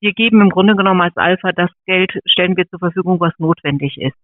wir 0.00 0.12
geben 0.12 0.40
im 0.40 0.50
Grunde 0.50 0.76
genommen 0.76 1.00
als 1.00 1.16
Alpha 1.16 1.52
das 1.52 1.70
Geld, 1.86 2.12
stellen 2.26 2.56
wir 2.56 2.68
zur 2.68 2.78
Verfügung, 2.78 3.20
was 3.20 3.32
notwendig 3.38 3.98
ist. 3.98 4.16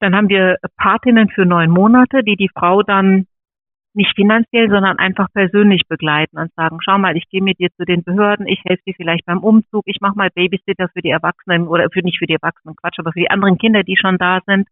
Dann 0.00 0.14
haben 0.14 0.28
wir 0.28 0.58
Patinnen 0.76 1.28
für 1.30 1.46
neun 1.46 1.70
Monate, 1.70 2.22
die 2.22 2.36
die 2.36 2.50
Frau 2.54 2.82
dann 2.82 3.26
nicht 3.96 4.14
finanziell, 4.14 4.68
sondern 4.68 4.98
einfach 4.98 5.28
persönlich 5.32 5.88
begleiten 5.88 6.38
und 6.38 6.52
sagen, 6.54 6.78
schau 6.82 6.98
mal, 6.98 7.16
ich 7.16 7.28
gehe 7.30 7.42
mit 7.42 7.58
dir 7.58 7.70
zu 7.76 7.84
den 7.86 8.04
Behörden, 8.04 8.46
ich 8.46 8.62
helfe 8.64 8.82
dir 8.86 8.94
vielleicht 8.94 9.24
beim 9.24 9.38
Umzug, 9.38 9.84
ich 9.86 10.00
mache 10.02 10.16
mal 10.16 10.28
Babysitter 10.30 10.88
für 10.92 11.00
die 11.00 11.10
Erwachsenen 11.10 11.66
oder 11.66 11.88
für 11.90 12.02
nicht 12.02 12.18
für 12.18 12.26
die 12.26 12.34
Erwachsenen, 12.34 12.76
Quatsch, 12.76 12.98
aber 12.98 13.12
für 13.12 13.20
die 13.20 13.30
anderen 13.30 13.56
Kinder, 13.56 13.82
die 13.82 13.96
schon 13.96 14.18
da 14.18 14.40
sind. 14.46 14.68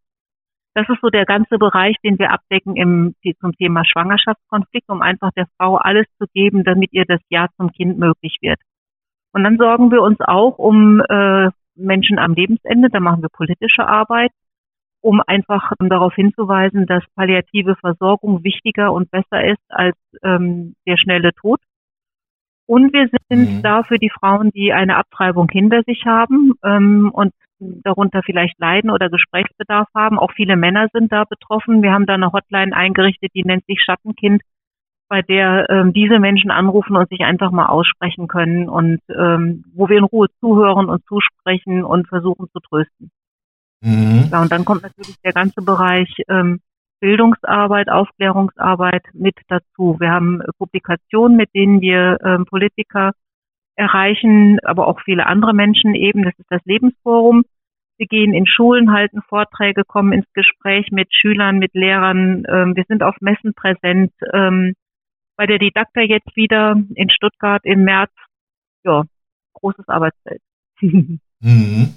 Das 0.75 0.89
ist 0.89 1.01
so 1.01 1.09
der 1.09 1.25
ganze 1.25 1.57
Bereich, 1.57 1.97
den 2.05 2.19
wir 2.19 2.33
abdecken 2.33 2.77
im, 2.77 3.15
zum 3.41 3.53
Thema 3.53 3.85
Schwangerschaftskonflikt, 3.85 4.89
um 4.91 5.01
einfach 5.01 5.31
der 5.33 5.47
Frau 5.57 5.77
alles 5.77 6.07
zu 6.19 6.27
geben, 6.35 6.65
damit 6.65 6.93
ihr 6.93 7.05
das 7.07 7.21
Ja 7.31 7.47
zum 7.57 7.73
Kind 7.73 7.99
möglich 7.99 8.39
wird. 8.43 8.59
Und 9.35 9.45
dann 9.45 9.59
sorgen 9.59 9.91
wir 9.91 10.01
uns 10.01 10.21
auch 10.21 10.59
um 10.59 11.01
äh, 11.01 11.51
Menschen 11.75 12.19
am 12.19 12.35
Lebensende, 12.35 12.89
da 12.89 13.01
machen 13.01 13.23
wir 13.23 13.29
politische 13.29 13.87
Arbeit 13.87 14.31
um 15.05 15.21
einfach 15.27 15.73
darauf 15.79 16.15
hinzuweisen, 16.15 16.87
dass 16.87 17.05
palliative 17.15 17.77
Versorgung 17.77 18.43
wichtiger 18.43 18.91
und 18.91 19.11
besser 19.11 19.45
ist 19.45 19.63
als 19.69 19.97
ähm, 20.23 20.77
der 20.87 20.97
schnelle 20.97 21.35
Tod. 21.35 21.61
Und 22.67 22.95
wir 22.95 23.11
sind 23.29 23.57
mhm. 23.57 23.63
da 23.63 23.83
für 23.83 23.99
die 23.99 24.09
Frauen, 24.09 24.51
die 24.51 24.73
eine 24.73 24.97
Abtreibung 24.97 25.51
hinter 25.51 25.83
sich 25.83 26.07
haben 26.07 26.55
ähm, 26.65 27.11
und 27.13 27.35
darunter 27.59 28.23
vielleicht 28.25 28.59
leiden 28.59 28.91
oder 28.91 29.11
Gesprächsbedarf 29.11 29.89
haben. 29.95 30.19
Auch 30.19 30.33
viele 30.33 30.57
Männer 30.57 30.89
sind 30.95 31.13
da 31.13 31.25
betroffen. 31.25 31.83
Wir 31.83 31.93
haben 31.93 32.07
da 32.07 32.15
eine 32.15 32.33
Hotline 32.33 32.75
eingerichtet, 32.75 33.31
die 33.35 33.45
nennt 33.45 33.67
sich 33.67 33.83
Schattenkind, 33.83 34.41
bei 35.09 35.23
der 35.23 35.69
ähm, 35.71 35.93
diese 35.93 36.19
Menschen 36.19 36.51
anrufen 36.51 36.97
und 36.97 37.09
sich 37.09 37.21
einfach 37.21 37.51
mal 37.51 37.67
aussprechen 37.67 38.27
können 38.27 38.69
und 38.69 39.01
ähm, 39.09 39.65
wo 39.75 39.89
wir 39.89 39.99
in 39.99 40.05
Ruhe 40.05 40.29
zuhören 40.41 40.89
und 40.89 41.05
zusprechen 41.07 41.85
und 41.85 42.09
versuchen 42.09 42.49
zu 42.53 42.61
trösten. 42.61 43.11
Mhm. 43.83 44.29
Ja, 44.33 44.43
und 44.43 44.51
dann 44.51 44.65
kommt 44.65 44.83
natürlich 44.83 45.17
der 45.23 45.33
ganze 45.33 45.63
Bereich 45.63 46.09
ähm, 46.29 46.61
Bildungsarbeit, 47.01 47.91
Aufklärungsarbeit 47.91 49.05
mit 49.13 49.37
dazu. 49.49 49.97
Wir 50.01 50.11
haben 50.11 50.41
äh, 50.41 50.47
Publikationen, 50.57 51.37
mit 51.37 51.55
denen 51.55 51.81
wir 51.81 52.19
ähm, 52.25 52.47
Politiker 52.47 53.13
erreichen, 53.77 54.59
aber 54.65 54.87
auch 54.87 55.01
viele 55.05 55.27
andere 55.27 55.53
Menschen 55.53 55.95
eben. 55.95 56.23
Das 56.23 56.33
ist 56.39 56.51
das 56.51 56.65
Lebensforum. 56.65 57.45
Wir 57.99 58.07
gehen 58.07 58.33
in 58.33 58.47
Schulen, 58.47 58.93
halten 58.93 59.21
Vorträge, 59.29 59.85
kommen 59.85 60.13
ins 60.13 60.33
Gespräch 60.33 60.91
mit 60.91 61.15
Schülern, 61.15 61.59
mit 61.59 61.75
Lehrern. 61.75 62.45
Ähm, 62.49 62.75
wir 62.75 62.85
sind 62.89 63.03
auf 63.03 63.17
Messen 63.21 63.53
präsent. 63.55 64.13
Bei 65.37 65.47
der 65.47 65.59
Didakta 65.59 66.01
jetzt 66.01 66.35
wieder 66.37 66.77
in 66.95 67.11
Stuttgart 67.11 67.63
im 67.65 67.85
März. 67.85 68.13
Ja, 68.85 69.05
großes 69.55 69.89
Arbeitsfeld. 69.89 70.43
Mhm. 71.41 71.95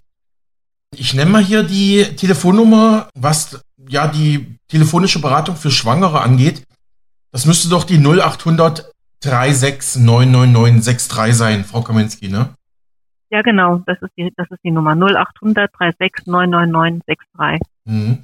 Ich 0.93 1.13
nenne 1.13 1.31
mal 1.31 1.41
hier 1.41 1.63
die 1.63 2.03
Telefonnummer, 2.17 3.07
was 3.15 3.63
ja 3.87 4.09
die 4.09 4.57
telefonische 4.67 5.21
Beratung 5.21 5.55
für 5.55 5.71
Schwangere 5.71 6.19
angeht. 6.19 6.63
Das 7.31 7.45
müsste 7.45 7.69
doch 7.69 7.85
die 7.85 7.97
0800 7.97 8.91
3699963 9.23 11.31
sein, 11.31 11.63
Frau 11.63 11.81
Kaminski, 11.81 12.27
ne? 12.29 12.53
Ja, 13.29 13.41
genau, 13.41 13.81
das 13.85 14.01
ist 14.01 14.11
die, 14.17 14.33
das 14.35 14.49
ist 14.51 14.59
die 14.63 14.71
Nummer 14.71 14.95
0800 14.95 15.71
3699963. 15.73 17.59
Mhm. 17.85 18.23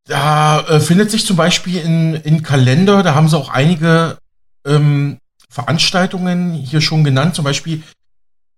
Da 0.05 0.61
äh, 0.61 0.81
findet 0.81 1.11
sich 1.11 1.27
zum 1.27 1.37
Beispiel 1.37 1.81
in, 1.81 2.15
in 2.15 2.43
Kalender, 2.43 3.03
da 3.03 3.15
haben 3.15 3.29
sie 3.29 3.37
auch 3.37 3.51
einige 3.51 4.17
ähm, 4.67 5.19
Veranstaltungen 5.51 6.55
hier 6.55 6.81
schon 6.81 7.05
genannt, 7.05 7.35
zum 7.35 7.45
Beispiel 7.45 7.83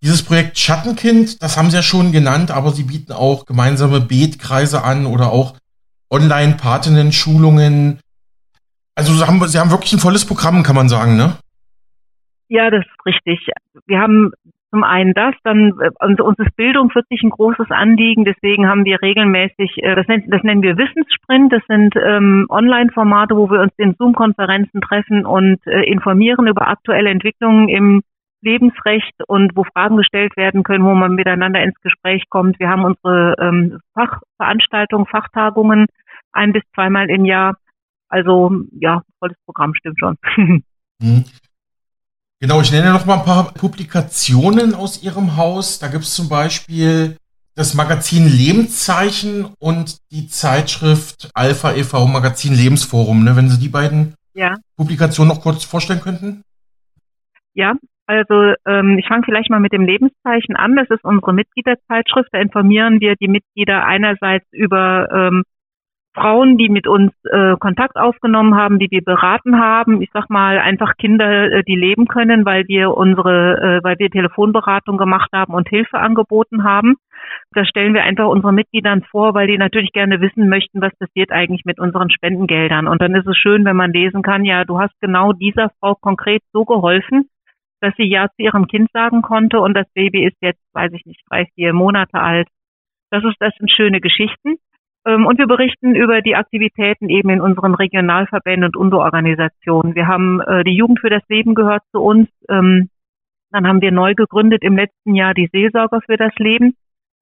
dieses 0.03 0.23
Projekt 0.23 0.59
Schattenkind, 0.59 1.43
das 1.43 1.57
haben 1.57 1.71
sie 1.71 1.77
ja 1.77 1.83
schon 1.83 2.13
genannt, 2.13 2.51
aber 2.51 2.73
sie 2.73 2.85
bieten 2.85 3.13
auch 3.13 3.47
gemeinsame 3.47 4.01
Betkreise 4.01 4.83
an 4.83 5.07
oder 5.07 5.31
auch 5.31 5.57
Online-Patinnen-Schulungen. 6.11 8.01
Also 8.95 9.15
sie 9.15 9.27
haben, 9.27 9.47
sie 9.47 9.59
haben 9.59 9.71
wirklich 9.71 9.93
ein 9.93 9.99
volles 9.99 10.25
Programm, 10.25 10.63
kann 10.63 10.77
man 10.77 10.89
sagen, 10.89 11.17
ne? 11.17 11.37
Ja, 12.49 12.71
das 12.71 12.85
ist 12.85 13.07
richtig. 13.07 13.47
Wir 13.87 14.01
haben 14.01 14.33
zum 14.71 14.85
einen 14.85 15.15
das, 15.15 15.35
dann 15.43 15.75
also 15.99 16.25
uns 16.25 16.39
ist 16.39 16.55
Bildung 16.57 16.95
wirklich 16.95 17.23
ein 17.23 17.31
großes 17.31 17.71
Anliegen. 17.71 18.25
Deswegen 18.25 18.69
haben 18.69 18.85
wir 18.85 19.03
regelmäßig, 19.03 19.83
äh, 19.83 19.95
das, 19.95 20.07
nennen, 20.07 20.31
das 20.31 20.43
nennen 20.43 20.63
wir 20.63 20.79
Wissenssprint. 20.79 21.53
Das 21.53 21.63
sind 21.69 21.95
ähm, 21.97 22.47
Online-Formate, 22.49 23.37
wo 23.37 23.51
wir 23.51 23.61
uns 23.61 23.73
in 23.77 23.95
Zoom-Konferenzen 23.97 24.81
treffen 24.81 25.27
und 25.27 25.59
äh, 25.67 25.83
informieren 25.83 26.47
über 26.47 26.69
aktuelle 26.69 27.11
Entwicklungen 27.11 27.69
im 27.69 28.03
Lebensrecht 28.43 29.15
und 29.27 29.55
wo 29.55 29.65
Fragen 29.65 29.97
gestellt 29.97 30.37
werden 30.37 30.63
können, 30.63 30.85
wo 30.85 30.95
man 30.95 31.15
miteinander 31.15 31.63
ins 31.63 31.79
Gespräch 31.83 32.25
kommt. 32.31 32.59
Wir 32.59 32.71
haben 32.71 32.85
unsere 32.85 33.35
ähm, 33.39 33.81
Fachveranstaltungen, 33.95 35.07
Fachtagungen 35.07 35.87
ein 36.33 36.53
bis 36.53 36.63
zweimal 36.75 37.11
im 37.11 37.25
Jahr. 37.25 37.57
Also 38.09 38.53
ja, 38.79 39.03
volles 39.19 39.37
Programm 39.45 39.75
stimmt 39.75 39.99
schon. 39.99 40.17
Genau, 42.43 42.63
ich 42.63 42.73
nenne 42.73 42.91
noch 42.91 43.05
mal 43.05 43.19
ein 43.19 43.25
paar 43.25 43.53
Publikationen 43.53 44.75
aus 44.75 45.03
Ihrem 45.03 45.37
Haus. 45.37 45.79
Da 45.79 45.89
gibt 45.89 46.05
es 46.05 46.15
zum 46.15 46.31
Beispiel 46.31 47.17
das 47.55 47.75
Magazin 47.75 48.27
Lebenszeichen 48.27 49.49
und 49.59 49.99
die 50.11 50.27
Zeitschrift 50.27 51.31
Alpha 51.35 51.73
e.V. 51.73 52.07
Magazin 52.07 52.55
Lebensforum. 52.55 53.25
Ne? 53.25 53.37
Wenn 53.37 53.51
Sie 53.51 53.61
die 53.61 53.69
beiden 53.69 54.15
ja. 54.33 54.55
Publikationen 54.79 55.29
noch 55.29 55.43
kurz 55.43 55.65
vorstellen 55.65 56.01
könnten. 56.01 56.43
Ja, 57.53 57.75
also 58.07 58.55
ähm, 58.67 58.99
ich 58.99 59.07
fange 59.07 59.25
vielleicht 59.27 59.51
mal 59.51 59.61
mit 59.61 59.75
dem 59.75 59.85
Lebenszeichen 59.85 60.57
an. 60.57 60.77
Das 60.77 60.89
ist 60.89 61.05
unsere 61.05 61.35
Mitgliederzeitschrift. 61.35 62.31
Da 62.33 62.41
informieren 62.41 63.01
wir 63.01 63.17
die 63.17 63.29
Mitglieder 63.29 63.85
einerseits 63.85 64.47
über 64.51 65.09
ähm, 65.13 65.43
Frauen, 66.15 66.59
die 66.59 66.69
mit 66.69 66.89
uns 66.89 67.13
äh, 67.25 67.55
Kontakt 67.59 67.97
aufgenommen 67.97 68.57
haben, 68.57 68.79
die 68.79 68.91
wir 68.91 69.03
beraten 69.03 69.61
haben. 69.61 70.03
Ich 70.03 70.11
sag 70.13 70.29
mal 70.29 70.59
einfach 70.59 70.97
Kinder, 70.97 71.53
äh, 71.53 71.63
die 71.63 71.77
leben 71.77 72.09
können, 72.09 72.45
weil 72.45 72.67
wir 72.67 72.97
unsere, 72.97 73.79
äh, 73.79 73.85
weil 73.85 73.99
wir 73.99 74.11
Telefonberatung 74.11 74.99
gemacht 74.99 75.31
haben 75.33 75.55
und 75.55 75.69
Hilfe 75.69 75.99
angeboten 75.99 76.65
haben. 76.65 76.97
Da 77.53 77.65
stellen 77.65 77.95
wir 77.95 78.03
einfach 78.03 78.27
unsere 78.27 78.53
Mitgliedern 78.53 79.03
vor, 79.03 79.35
weil 79.35 79.47
die 79.47 79.59
natürlich 79.59 79.93
gerne 79.93 80.21
wissen 80.21 80.49
möchten, 80.49 80.81
was 80.81 80.97
passiert 80.97 81.31
eigentlich 81.31 81.65
mit 81.65 81.79
unseren 81.79 82.11
Spendengeldern. 82.11 82.89
Und 82.89 83.01
dann 83.01 83.15
ist 83.15 83.27
es 83.27 83.37
schön, 83.37 83.65
wenn 83.65 83.77
man 83.77 83.93
lesen 83.93 84.23
kann, 84.23 84.45
ja, 84.45 84.65
du 84.65 84.81
hast 84.81 84.99
genau 85.01 85.33
dieser 85.33 85.71
Frau 85.79 85.95
konkret 85.95 86.43
so 86.53 86.65
geholfen, 86.65 87.29
dass 87.81 87.95
sie 87.97 88.09
ja 88.09 88.27
zu 88.29 88.43
ihrem 88.43 88.67
Kind 88.67 88.91
sagen 88.93 89.23
konnte 89.23 89.61
und 89.61 89.75
das 89.75 89.87
Baby 89.95 90.27
ist 90.27 90.37
jetzt, 90.41 90.61
weiß 90.73 90.93
ich 90.93 91.07
nicht, 91.07 91.21
drei, 91.29 91.47
vier 91.55 91.73
Monate 91.73 92.19
alt. 92.21 92.49
Das 93.11 93.25
ist, 93.25 93.37
das 93.41 93.55
sind 93.59 93.71
schöne 93.71 94.01
Geschichten. 94.01 94.57
Ähm, 95.07 95.27
und 95.27 95.39
wir 95.39 95.47
berichten 95.47 95.95
über 95.95 96.21
die 96.21 96.37
Aktivitäten 96.37 97.09
eben 97.09 97.31
in 97.31 97.41
unseren 97.41 97.75
Regionalverbänden 97.75 98.65
und 98.67 98.77
UNDO-Organisationen. 98.77 99.95
Wir 99.95 100.07
haben 100.07 100.41
äh, 100.41 100.65
die 100.65 100.75
Jugend 100.75 101.01
für 101.01 101.11
das 101.11 101.23
Leben 101.29 101.55
gehört 101.55 101.83
zu 101.93 102.01
uns. 102.01 102.29
Ähm, 102.49 102.91
dann 103.51 103.67
haben 103.67 103.81
wir 103.81 103.93
neu 103.93 104.15
gegründet 104.15 104.63
im 104.63 104.77
letzten 104.77 105.15
Jahr 105.15 105.35
die 105.35 105.49
Seelsorger 105.53 106.01
für 106.03 106.17
das 106.17 106.33
Leben, 106.37 106.75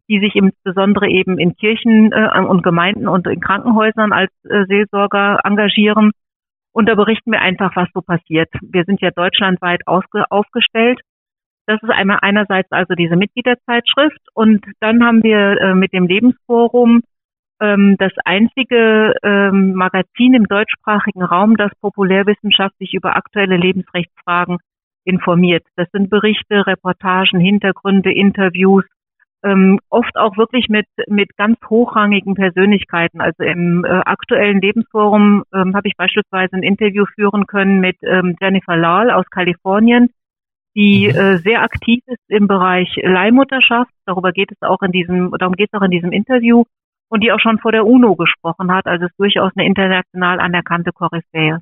die 0.08 0.18
sich 0.20 0.34
insbesondere 0.34 1.08
eben 1.08 1.38
in 1.38 1.54
Kirchen 1.56 2.12
äh, 2.12 2.40
und 2.40 2.62
Gemeinden 2.62 3.06
und 3.08 3.26
in 3.26 3.40
Krankenhäusern 3.40 4.12
als 4.12 4.32
äh, 4.44 4.64
Seelsorger 4.66 5.38
engagieren. 5.44 6.10
Und 6.72 6.88
da 6.88 6.94
berichten 6.94 7.32
wir 7.32 7.40
einfach, 7.40 7.74
was 7.76 7.88
so 7.94 8.02
passiert. 8.02 8.48
Wir 8.60 8.84
sind 8.84 9.00
ja 9.00 9.10
deutschlandweit 9.10 9.82
aufgestellt 9.86 11.00
das 11.66 11.82
ist 11.82 11.90
einmal 11.90 12.18
einerseits 12.22 12.72
also 12.72 12.94
diese 12.94 13.14
Mitgliederzeitschrift 13.14 14.20
und 14.32 14.64
dann 14.80 15.04
haben 15.04 15.22
wir 15.22 15.74
mit 15.74 15.92
dem 15.92 16.06
Lebensforum 16.06 17.02
ähm, 17.60 17.96
das 17.98 18.12
einzige 18.24 19.14
ähm, 19.22 19.74
Magazin 19.74 20.34
im 20.34 20.44
deutschsprachigen 20.44 21.22
Raum, 21.22 21.56
das 21.56 21.72
populärwissenschaftlich 21.80 22.94
über 22.94 23.16
aktuelle 23.16 23.56
Lebensrechtsfragen 23.56 24.58
informiert. 25.04 25.64
Das 25.76 25.88
sind 25.92 26.10
Berichte, 26.10 26.66
Reportagen, 26.66 27.40
Hintergründe, 27.40 28.12
Interviews, 28.12 28.84
ähm, 29.42 29.78
oft 29.88 30.16
auch 30.16 30.36
wirklich 30.36 30.68
mit, 30.68 30.86
mit 31.06 31.36
ganz 31.36 31.58
hochrangigen 31.68 32.34
Persönlichkeiten. 32.34 33.20
Also 33.20 33.42
im 33.42 33.84
äh, 33.84 33.88
aktuellen 33.88 34.60
Lebensforum 34.60 35.44
ähm, 35.54 35.74
habe 35.74 35.88
ich 35.88 35.96
beispielsweise 35.96 36.56
ein 36.56 36.62
Interview 36.62 37.04
führen 37.14 37.46
können 37.46 37.80
mit 37.80 37.96
ähm, 38.02 38.36
Jennifer 38.40 38.76
Lal 38.76 39.10
aus 39.10 39.26
Kalifornien, 39.30 40.10
die 40.74 41.08
mhm. 41.08 41.18
äh, 41.18 41.38
sehr 41.38 41.62
aktiv 41.62 42.02
ist 42.06 42.22
im 42.28 42.48
Bereich 42.48 42.88
Leihmutterschaft. 43.02 43.92
Darüber 44.06 44.32
geht 44.32 44.50
es 44.50 44.60
auch 44.62 44.82
in 44.82 44.92
diesem, 44.92 45.30
darum 45.38 45.54
geht 45.54 45.70
es 45.72 45.78
auch 45.78 45.84
in 45.84 45.92
diesem 45.92 46.12
Interview 46.12 46.64
und 47.08 47.22
die 47.22 47.32
auch 47.32 47.40
schon 47.40 47.58
vor 47.58 47.72
der 47.72 47.86
UNO 47.86 48.16
gesprochen 48.16 48.72
hat. 48.72 48.86
Also 48.86 49.06
ist 49.06 49.18
durchaus 49.18 49.52
eine 49.56 49.66
international 49.66 50.40
anerkannte 50.40 50.92
Koryphäe. 50.92 51.60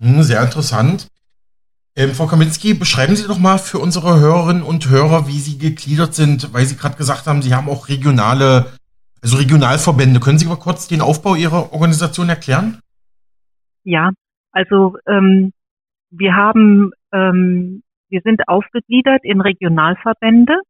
Hm, 0.00 0.22
sehr 0.22 0.42
interessant. 0.42 1.08
Ähm, 1.96 2.10
Frau 2.10 2.26
Kaminski, 2.26 2.74
beschreiben 2.74 3.16
Sie 3.16 3.26
doch 3.26 3.38
mal 3.38 3.58
für 3.58 3.78
unsere 3.78 4.20
Hörerinnen 4.20 4.62
und 4.62 4.90
Hörer, 4.90 5.26
wie 5.26 5.38
Sie 5.38 5.58
gegliedert 5.58 6.14
sind, 6.14 6.52
weil 6.52 6.66
Sie 6.66 6.76
gerade 6.76 6.96
gesagt 6.96 7.26
haben, 7.26 7.40
Sie 7.40 7.54
haben 7.54 7.70
auch 7.70 7.88
regionale, 7.88 8.66
also 9.22 9.38
Regionalverbände. 9.38 10.20
Können 10.20 10.38
Sie 10.38 10.46
mal 10.46 10.56
kurz 10.56 10.88
den 10.88 11.00
Aufbau 11.00 11.34
Ihrer 11.34 11.72
Organisation 11.72 12.28
erklären? 12.28 12.80
Ja, 13.84 14.10
also 14.52 14.98
ähm, 15.06 15.52
wir 16.10 16.34
haben, 16.34 16.90
ähm, 17.12 17.82
wir 18.10 18.20
sind 18.22 18.46
aufgegliedert 18.46 19.24
in 19.24 19.40
Regionalverbände 19.40 20.60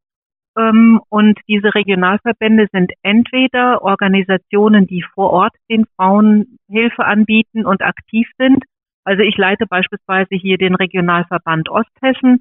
und 0.56 1.38
diese 1.48 1.74
Regionalverbände 1.74 2.66
sind 2.72 2.92
entweder 3.02 3.82
Organisationen, 3.82 4.86
die 4.86 5.04
vor 5.14 5.30
Ort 5.30 5.54
den 5.68 5.84
Frauen 5.96 6.58
Hilfe 6.68 7.04
anbieten 7.04 7.66
und 7.66 7.82
aktiv 7.82 8.26
sind. 8.38 8.64
Also 9.04 9.22
ich 9.22 9.36
leite 9.36 9.66
beispielsweise 9.66 10.34
hier 10.34 10.56
den 10.56 10.74
Regionalverband 10.74 11.68
Osthessen, 11.68 12.40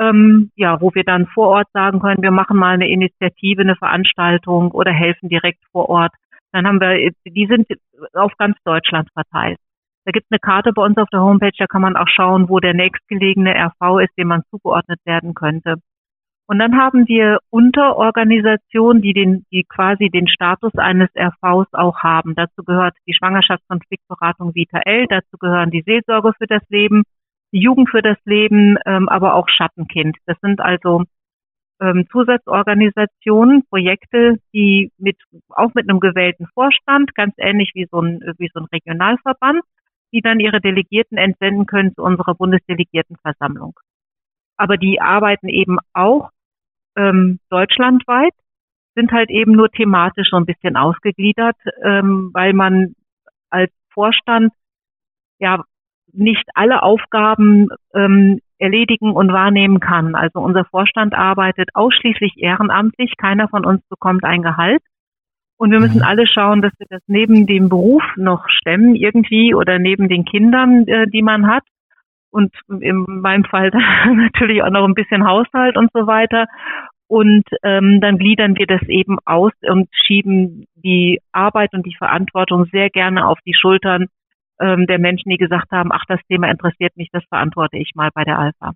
ähm, 0.00 0.50
ja, 0.56 0.80
wo 0.80 0.92
wir 0.94 1.04
dann 1.04 1.26
vor 1.28 1.48
Ort 1.48 1.68
sagen 1.72 2.00
können, 2.00 2.22
wir 2.22 2.32
machen 2.32 2.56
mal 2.56 2.74
eine 2.74 2.88
Initiative, 2.88 3.62
eine 3.62 3.76
Veranstaltung 3.76 4.72
oder 4.72 4.92
helfen 4.92 5.28
direkt 5.28 5.62
vor 5.70 5.88
Ort. 5.88 6.12
Dann 6.50 6.66
haben 6.66 6.80
wir, 6.80 7.12
die 7.24 7.46
sind 7.46 7.68
auf 8.14 8.32
ganz 8.36 8.56
Deutschland 8.64 9.08
verteilt. 9.12 9.58
Da 10.04 10.10
gibt 10.10 10.26
es 10.26 10.32
eine 10.32 10.40
Karte 10.40 10.72
bei 10.72 10.84
uns 10.84 10.98
auf 10.98 11.08
der 11.10 11.20
Homepage, 11.20 11.52
da 11.56 11.66
kann 11.66 11.82
man 11.82 11.96
auch 11.96 12.08
schauen, 12.08 12.48
wo 12.48 12.58
der 12.58 12.74
nächstgelegene 12.74 13.54
RV 13.54 14.00
ist, 14.00 14.12
dem 14.18 14.28
man 14.28 14.42
zugeordnet 14.50 14.98
werden 15.04 15.34
könnte. 15.34 15.76
Und 16.46 16.58
dann 16.58 16.76
haben 16.76 17.08
wir 17.08 17.38
Unterorganisationen, 17.48 19.00
die 19.00 19.14
den, 19.14 19.46
die 19.50 19.64
quasi 19.64 20.10
den 20.10 20.28
Status 20.28 20.74
eines 20.76 21.08
RVs 21.16 21.72
auch 21.72 22.00
haben. 22.00 22.34
Dazu 22.34 22.62
gehört 22.64 22.94
die 23.06 23.14
Schwangerschaftskonfliktberatung 23.14 24.54
Vita 24.54 24.80
L, 24.84 25.06
dazu 25.08 25.38
gehören 25.38 25.70
die 25.70 25.82
Seelsorge 25.86 26.32
für 26.36 26.46
das 26.46 26.62
Leben, 26.68 27.04
die 27.52 27.60
Jugend 27.60 27.88
für 27.88 28.02
das 28.02 28.18
Leben, 28.26 28.76
ähm, 28.84 29.08
aber 29.08 29.34
auch 29.34 29.48
Schattenkind. 29.48 30.18
Das 30.26 30.36
sind 30.42 30.60
also 30.60 31.04
ähm, 31.80 32.06
Zusatzorganisationen, 32.10 33.64
Projekte, 33.68 34.38
die 34.52 34.92
mit, 34.98 35.16
auch 35.48 35.72
mit 35.74 35.88
einem 35.88 36.00
gewählten 36.00 36.46
Vorstand, 36.52 37.14
ganz 37.14 37.34
ähnlich 37.38 37.70
wie 37.74 37.86
so 37.90 38.00
ein, 38.00 38.20
wie 38.38 38.50
so 38.52 38.60
ein 38.60 38.66
Regionalverband, 38.66 39.62
die 40.12 40.20
dann 40.20 40.40
ihre 40.40 40.60
Delegierten 40.60 41.16
entsenden 41.16 41.66
können 41.66 41.94
zu 41.94 42.02
unserer 42.02 42.34
Bundesdelegiertenversammlung. 42.34 43.78
Aber 44.56 44.76
die 44.76 45.00
arbeiten 45.00 45.48
eben 45.48 45.78
auch 45.92 46.30
ähm, 46.96 47.38
deutschlandweit, 47.50 48.32
sind 48.94 49.12
halt 49.12 49.30
eben 49.30 49.52
nur 49.52 49.70
thematisch 49.70 50.28
so 50.30 50.36
ein 50.36 50.46
bisschen 50.46 50.76
ausgegliedert, 50.76 51.56
ähm, 51.82 52.30
weil 52.32 52.52
man 52.52 52.94
als 53.50 53.72
Vorstand 53.92 54.52
ja 55.38 55.64
nicht 56.12 56.44
alle 56.54 56.82
Aufgaben 56.82 57.68
ähm, 57.92 58.40
erledigen 58.58 59.12
und 59.12 59.32
wahrnehmen 59.32 59.80
kann. 59.80 60.14
Also 60.14 60.38
unser 60.38 60.64
Vorstand 60.64 61.14
arbeitet 61.14 61.70
ausschließlich 61.74 62.34
ehrenamtlich, 62.36 63.14
keiner 63.16 63.48
von 63.48 63.64
uns 63.64 63.82
bekommt 63.88 64.24
ein 64.24 64.42
Gehalt. 64.42 64.82
Und 65.56 65.70
wir 65.70 65.80
müssen 65.80 65.98
mhm. 65.98 66.04
alle 66.04 66.26
schauen, 66.26 66.62
dass 66.62 66.72
wir 66.78 66.86
das 66.88 67.02
neben 67.06 67.46
dem 67.46 67.68
Beruf 67.68 68.02
noch 68.16 68.48
stemmen 68.48 68.94
irgendwie 68.94 69.54
oder 69.54 69.78
neben 69.78 70.08
den 70.08 70.24
Kindern, 70.24 70.86
äh, 70.86 71.06
die 71.08 71.22
man 71.22 71.46
hat 71.46 71.64
und 72.34 72.52
in 72.68 73.04
meinem 73.06 73.44
Fall 73.44 73.70
natürlich 74.06 74.62
auch 74.62 74.70
noch 74.70 74.84
ein 74.84 74.94
bisschen 74.94 75.24
Haushalt 75.24 75.76
und 75.76 75.90
so 75.94 76.06
weiter. 76.06 76.46
Und 77.06 77.44
ähm, 77.62 78.00
dann 78.00 78.18
gliedern 78.18 78.56
wir 78.56 78.66
das 78.66 78.82
eben 78.88 79.18
aus 79.24 79.52
und 79.62 79.88
schieben 79.92 80.66
die 80.74 81.20
Arbeit 81.32 81.72
und 81.72 81.86
die 81.86 81.94
Verantwortung 81.96 82.66
sehr 82.72 82.90
gerne 82.90 83.26
auf 83.26 83.38
die 83.46 83.54
Schultern 83.54 84.06
ähm, 84.60 84.86
der 84.86 84.98
Menschen, 84.98 85.30
die 85.30 85.36
gesagt 85.36 85.70
haben, 85.70 85.92
ach, 85.92 86.04
das 86.08 86.20
Thema 86.28 86.50
interessiert 86.50 86.96
mich, 86.96 87.08
das 87.12 87.22
verantworte 87.28 87.76
ich 87.76 87.92
mal 87.94 88.10
bei 88.12 88.24
der 88.24 88.38
Alpha. 88.38 88.72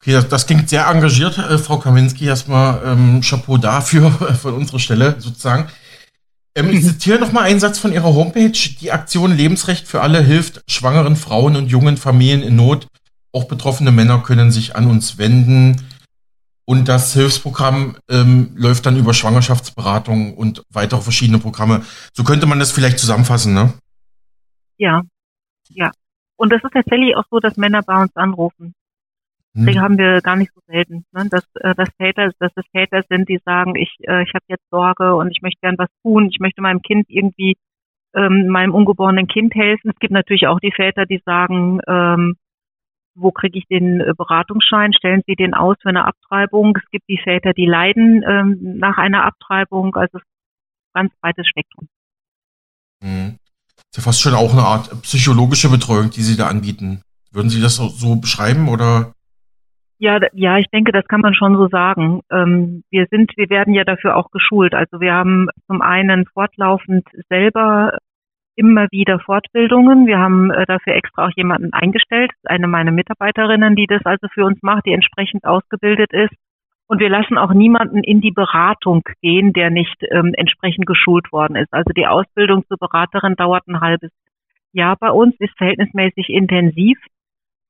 Okay, 0.00 0.12
das, 0.12 0.28
das 0.28 0.46
klingt 0.46 0.68
sehr 0.68 0.86
engagiert, 0.86 1.36
äh, 1.36 1.58
Frau 1.58 1.78
Kaminski. 1.78 2.26
Erstmal 2.26 2.80
ähm, 2.84 3.20
Chapeau 3.20 3.58
dafür 3.58 4.10
von 4.42 4.54
unserer 4.54 4.78
Stelle 4.78 5.16
sozusagen. 5.18 5.68
Ähm, 6.56 6.70
ich 6.70 6.82
zitiere 6.82 7.20
noch 7.20 7.32
mal 7.32 7.42
einen 7.42 7.60
Satz 7.60 7.78
von 7.78 7.92
Ihrer 7.92 8.14
Homepage. 8.14 8.58
Die 8.80 8.90
Aktion 8.90 9.36
Lebensrecht 9.36 9.86
für 9.86 10.00
alle 10.00 10.22
hilft 10.22 10.62
schwangeren 10.68 11.14
Frauen 11.14 11.54
und 11.54 11.68
jungen 11.68 11.98
Familien 11.98 12.42
in 12.42 12.56
Not. 12.56 12.88
Auch 13.32 13.44
betroffene 13.44 13.92
Männer 13.92 14.22
können 14.22 14.50
sich 14.50 14.74
an 14.74 14.86
uns 14.86 15.18
wenden. 15.18 15.86
Und 16.64 16.88
das 16.88 17.12
Hilfsprogramm 17.12 17.96
ähm, 18.10 18.50
läuft 18.56 18.86
dann 18.86 18.96
über 18.96 19.14
Schwangerschaftsberatung 19.14 20.34
und 20.34 20.64
weitere 20.70 21.02
verschiedene 21.02 21.38
Programme. 21.38 21.84
So 22.12 22.24
könnte 22.24 22.46
man 22.46 22.58
das 22.58 22.72
vielleicht 22.72 22.98
zusammenfassen, 22.98 23.54
ne? 23.54 23.74
Ja, 24.78 25.02
ja. 25.68 25.92
Und 26.36 26.52
das 26.52 26.64
ist 26.64 26.72
tatsächlich 26.72 27.14
auch 27.16 27.24
so, 27.30 27.38
dass 27.38 27.56
Männer 27.56 27.82
bei 27.82 28.02
uns 28.02 28.16
anrufen. 28.16 28.74
Deswegen 29.56 29.78
hm. 29.78 29.84
haben 29.84 29.98
wir 29.98 30.20
gar 30.20 30.36
nicht 30.36 30.52
so 30.54 30.60
selten, 30.66 31.06
ne? 31.12 31.28
dass, 31.30 31.46
äh, 31.54 31.74
dass 31.74 31.88
Väter, 31.96 32.30
dass 32.38 32.52
es 32.56 32.64
Väter 32.72 33.02
sind, 33.08 33.26
die 33.26 33.40
sagen, 33.42 33.74
ich, 33.74 33.96
äh, 34.02 34.22
ich 34.22 34.34
habe 34.34 34.44
jetzt 34.48 34.68
Sorge 34.70 35.14
und 35.14 35.30
ich 35.30 35.40
möchte 35.40 35.60
gern 35.62 35.78
was 35.78 35.88
tun, 36.02 36.28
ich 36.30 36.40
möchte 36.40 36.60
meinem 36.60 36.82
Kind 36.82 37.06
irgendwie, 37.08 37.56
ähm, 38.14 38.48
meinem 38.48 38.74
ungeborenen 38.74 39.28
Kind 39.28 39.54
helfen. 39.54 39.90
Es 39.90 39.98
gibt 39.98 40.12
natürlich 40.12 40.46
auch 40.46 40.60
die 40.60 40.72
Väter, 40.72 41.06
die 41.06 41.22
sagen, 41.24 41.80
ähm, 41.88 42.36
wo 43.14 43.30
kriege 43.30 43.58
ich 43.58 43.64
den 43.66 44.02
äh, 44.02 44.12
Beratungsschein? 44.14 44.92
Stellen 44.92 45.22
Sie 45.26 45.36
den 45.36 45.54
aus 45.54 45.76
für 45.80 45.88
eine 45.88 46.04
Abtreibung? 46.04 46.76
Es 46.76 46.90
gibt 46.90 47.08
die 47.08 47.18
Väter, 47.22 47.54
die 47.54 47.66
leiden 47.66 48.22
ähm, 48.28 48.78
nach 48.78 48.98
einer 48.98 49.24
Abtreibung. 49.24 49.96
Also 49.96 50.18
es 50.18 50.22
ist 50.22 50.94
ein 50.94 51.04
ganz 51.04 51.14
breites 51.22 51.48
Spektrum. 51.48 51.88
Mhm. 53.02 53.38
ist 53.78 53.96
ja 53.96 54.02
fast 54.02 54.20
schon 54.20 54.34
auch 54.34 54.52
eine 54.52 54.64
Art 54.64 55.02
psychologische 55.02 55.70
Betreuung, 55.70 56.10
die 56.10 56.22
Sie 56.22 56.36
da 56.36 56.48
anbieten. 56.48 57.00
Würden 57.32 57.48
Sie 57.48 57.62
das 57.62 57.76
so 57.76 58.16
beschreiben 58.16 58.68
oder? 58.68 59.15
Ja, 59.98 60.20
ja, 60.32 60.58
ich 60.58 60.66
denke, 60.68 60.92
das 60.92 61.06
kann 61.06 61.22
man 61.22 61.34
schon 61.34 61.56
so 61.56 61.68
sagen. 61.68 62.20
Ähm, 62.30 62.84
wir 62.90 63.06
sind, 63.10 63.32
wir 63.36 63.48
werden 63.48 63.72
ja 63.72 63.84
dafür 63.84 64.16
auch 64.16 64.30
geschult. 64.30 64.74
Also 64.74 65.00
wir 65.00 65.14
haben 65.14 65.48
zum 65.66 65.80
einen 65.80 66.26
fortlaufend 66.26 67.06
selber 67.30 67.98
immer 68.56 68.88
wieder 68.90 69.20
Fortbildungen. 69.20 70.06
Wir 70.06 70.18
haben 70.18 70.50
äh, 70.50 70.66
dafür 70.66 70.94
extra 70.94 71.26
auch 71.26 71.32
jemanden 71.36 71.72
eingestellt, 71.72 72.30
eine 72.44 72.66
meiner 72.66 72.90
Mitarbeiterinnen, 72.90 73.76
die 73.76 73.86
das 73.86 74.04
also 74.04 74.28
für 74.32 74.44
uns 74.44 74.62
macht, 74.62 74.86
die 74.86 74.92
entsprechend 74.92 75.44
ausgebildet 75.44 76.12
ist. 76.12 76.34
Und 76.88 77.00
wir 77.00 77.08
lassen 77.08 77.36
auch 77.36 77.52
niemanden 77.52 78.02
in 78.04 78.20
die 78.20 78.30
Beratung 78.30 79.02
gehen, 79.20 79.52
der 79.52 79.70
nicht 79.70 79.96
ähm, 80.10 80.34
entsprechend 80.36 80.86
geschult 80.86 81.32
worden 81.32 81.56
ist. 81.56 81.72
Also 81.72 81.92
die 81.96 82.06
Ausbildung 82.06 82.64
zur 82.68 82.78
Beraterin 82.78 83.34
dauert 83.34 83.66
ein 83.66 83.80
halbes 83.80 84.10
Jahr 84.72 84.96
bei 84.98 85.10
uns, 85.10 85.34
ist 85.38 85.56
verhältnismäßig 85.56 86.28
intensiv. 86.28 86.98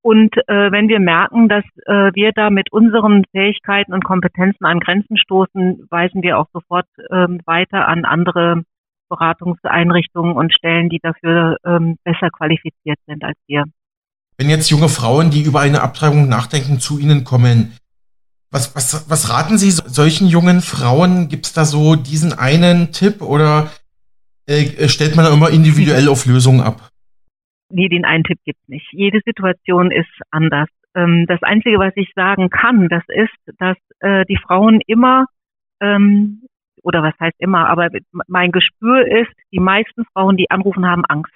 Und 0.02 0.36
äh, 0.46 0.70
wenn 0.70 0.88
wir 0.88 1.00
merken, 1.00 1.48
dass 1.48 1.64
äh, 1.86 2.12
wir 2.14 2.32
da 2.32 2.50
mit 2.50 2.72
unseren 2.72 3.24
Fähigkeiten 3.32 3.92
und 3.92 4.04
Kompetenzen 4.04 4.64
an 4.64 4.80
Grenzen 4.80 5.16
stoßen, 5.16 5.86
weisen 5.90 6.22
wir 6.22 6.38
auch 6.38 6.46
sofort 6.52 6.86
ähm, 7.10 7.40
weiter 7.44 7.88
an 7.88 8.04
andere 8.04 8.62
Beratungseinrichtungen 9.08 10.36
und 10.36 10.52
Stellen, 10.52 10.88
die 10.88 11.00
dafür 11.02 11.56
ähm, 11.64 11.96
besser 12.04 12.30
qualifiziert 12.30 12.98
sind 13.06 13.24
als 13.24 13.38
wir. 13.46 13.64
Wenn 14.38 14.50
jetzt 14.50 14.70
junge 14.70 14.88
Frauen, 14.88 15.30
die 15.30 15.42
über 15.42 15.60
eine 15.60 15.82
Abtreibung 15.82 16.28
nachdenken, 16.28 16.78
zu 16.78 16.98
Ihnen 16.98 17.24
kommen, 17.24 17.72
was, 18.50 18.76
was, 18.76 19.08
was 19.08 19.30
raten 19.30 19.58
Sie 19.58 19.70
solchen 19.70 20.28
jungen 20.28 20.60
Frauen? 20.60 21.28
Gibt 21.28 21.46
es 21.46 21.52
da 21.52 21.64
so 21.64 21.96
diesen 21.96 22.32
einen 22.32 22.92
Tipp 22.92 23.22
oder 23.22 23.70
äh, 24.46 24.88
stellt 24.88 25.16
man 25.16 25.24
da 25.24 25.32
immer 25.32 25.50
individuell 25.50 26.08
auf 26.08 26.26
Lösungen 26.26 26.60
ab? 26.60 26.90
Nee, 27.68 27.88
den 27.88 28.04
einen 28.04 28.24
Tipp 28.24 28.38
gibt's 28.44 28.68
nicht. 28.68 28.86
Jede 28.92 29.20
Situation 29.24 29.90
ist 29.90 30.10
anders. 30.30 30.68
Ähm, 30.94 31.26
das 31.26 31.42
Einzige, 31.42 31.78
was 31.78 31.92
ich 31.96 32.12
sagen 32.14 32.48
kann, 32.50 32.88
das 32.88 33.02
ist, 33.08 33.58
dass 33.58 33.76
äh, 34.00 34.24
die 34.26 34.38
Frauen 34.38 34.80
immer, 34.86 35.26
ähm, 35.80 36.42
oder 36.82 37.02
was 37.02 37.14
heißt 37.18 37.36
immer, 37.38 37.68
aber 37.68 37.88
mein 38.28 38.52
Gespür 38.52 39.06
ist, 39.06 39.32
die 39.52 39.60
meisten 39.60 40.04
Frauen, 40.12 40.36
die 40.36 40.50
anrufen, 40.50 40.86
haben 40.86 41.04
Angst. 41.04 41.34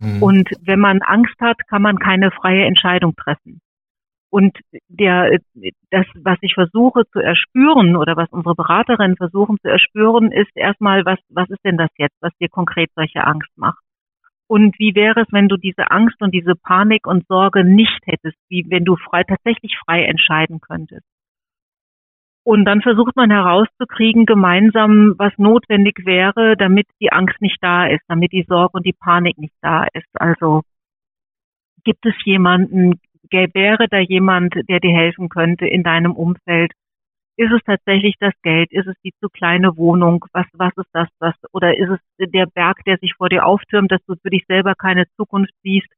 Mhm. 0.00 0.22
Und 0.22 0.50
wenn 0.60 0.80
man 0.80 1.00
Angst 1.02 1.40
hat, 1.40 1.58
kann 1.68 1.82
man 1.82 1.98
keine 1.98 2.30
freie 2.30 2.66
Entscheidung 2.66 3.14
treffen. 3.14 3.60
Und 4.28 4.58
der, 4.88 5.38
das, 5.90 6.06
was 6.16 6.36
ich 6.42 6.54
versuche 6.54 7.04
zu 7.12 7.20
erspüren 7.20 7.96
oder 7.96 8.16
was 8.16 8.28
unsere 8.30 8.54
Beraterinnen 8.54 9.16
versuchen 9.16 9.56
zu 9.62 9.68
erspüren, 9.68 10.32
ist 10.32 10.54
erstmal, 10.54 11.04
was, 11.06 11.18
was 11.30 11.48
ist 11.48 11.64
denn 11.64 11.78
das 11.78 11.90
jetzt, 11.96 12.16
was 12.20 12.36
dir 12.38 12.48
konkret 12.48 12.90
solche 12.94 13.24
Angst 13.24 13.50
macht? 13.56 13.85
Und 14.48 14.78
wie 14.78 14.94
wäre 14.94 15.22
es, 15.22 15.26
wenn 15.32 15.48
du 15.48 15.56
diese 15.56 15.90
Angst 15.90 16.20
und 16.20 16.32
diese 16.32 16.54
Panik 16.54 17.06
und 17.06 17.26
Sorge 17.26 17.64
nicht 17.64 18.00
hättest, 18.04 18.38
wie 18.48 18.64
wenn 18.68 18.84
du 18.84 18.96
frei, 18.96 19.24
tatsächlich 19.24 19.76
frei 19.84 20.04
entscheiden 20.04 20.60
könntest? 20.60 21.04
Und 22.44 22.64
dann 22.64 22.80
versucht 22.80 23.16
man 23.16 23.32
herauszukriegen 23.32 24.24
gemeinsam, 24.24 25.14
was 25.18 25.32
notwendig 25.36 26.02
wäre, 26.04 26.56
damit 26.56 26.86
die 27.00 27.10
Angst 27.10 27.40
nicht 27.40 27.58
da 27.60 27.88
ist, 27.88 28.02
damit 28.06 28.30
die 28.30 28.44
Sorge 28.48 28.74
und 28.74 28.86
die 28.86 28.92
Panik 28.92 29.36
nicht 29.36 29.56
da 29.62 29.84
ist. 29.92 30.06
Also 30.14 30.62
gibt 31.82 32.06
es 32.06 32.14
jemanden, 32.24 33.00
wäre 33.30 33.88
da 33.90 33.98
jemand, 33.98 34.54
der 34.68 34.78
dir 34.78 34.94
helfen 34.94 35.28
könnte 35.28 35.66
in 35.66 35.82
deinem 35.82 36.12
Umfeld? 36.12 36.70
Ist 37.38 37.52
es 37.52 37.60
tatsächlich 37.66 38.14
das 38.18 38.32
Geld? 38.42 38.72
Ist 38.72 38.86
es 38.86 38.96
die 39.04 39.12
zu 39.20 39.28
kleine 39.28 39.76
Wohnung? 39.76 40.24
Was, 40.32 40.46
was 40.54 40.72
ist 40.76 40.88
das? 40.92 41.08
Was, 41.18 41.34
oder 41.52 41.76
ist 41.76 41.90
es 41.90 42.28
der 42.30 42.46
Berg, 42.46 42.82
der 42.86 42.96
sich 42.98 43.12
vor 43.14 43.28
dir 43.28 43.44
auftürmt, 43.44 43.92
dass 43.92 44.00
du 44.06 44.14
für 44.22 44.30
dich 44.30 44.44
selber 44.48 44.74
keine 44.74 45.04
Zukunft 45.16 45.52
siehst? 45.62 45.88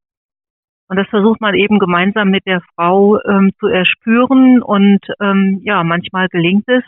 Und 0.88 0.96
das 0.96 1.06
versucht 1.08 1.40
man 1.40 1.54
eben 1.54 1.78
gemeinsam 1.78 2.30
mit 2.30 2.44
der 2.46 2.60
Frau 2.74 3.20
ähm, 3.22 3.52
zu 3.60 3.66
erspüren. 3.66 4.62
Und 4.62 5.00
ähm, 5.20 5.60
ja, 5.62 5.84
manchmal 5.84 6.28
gelingt 6.28 6.64
es, 6.66 6.82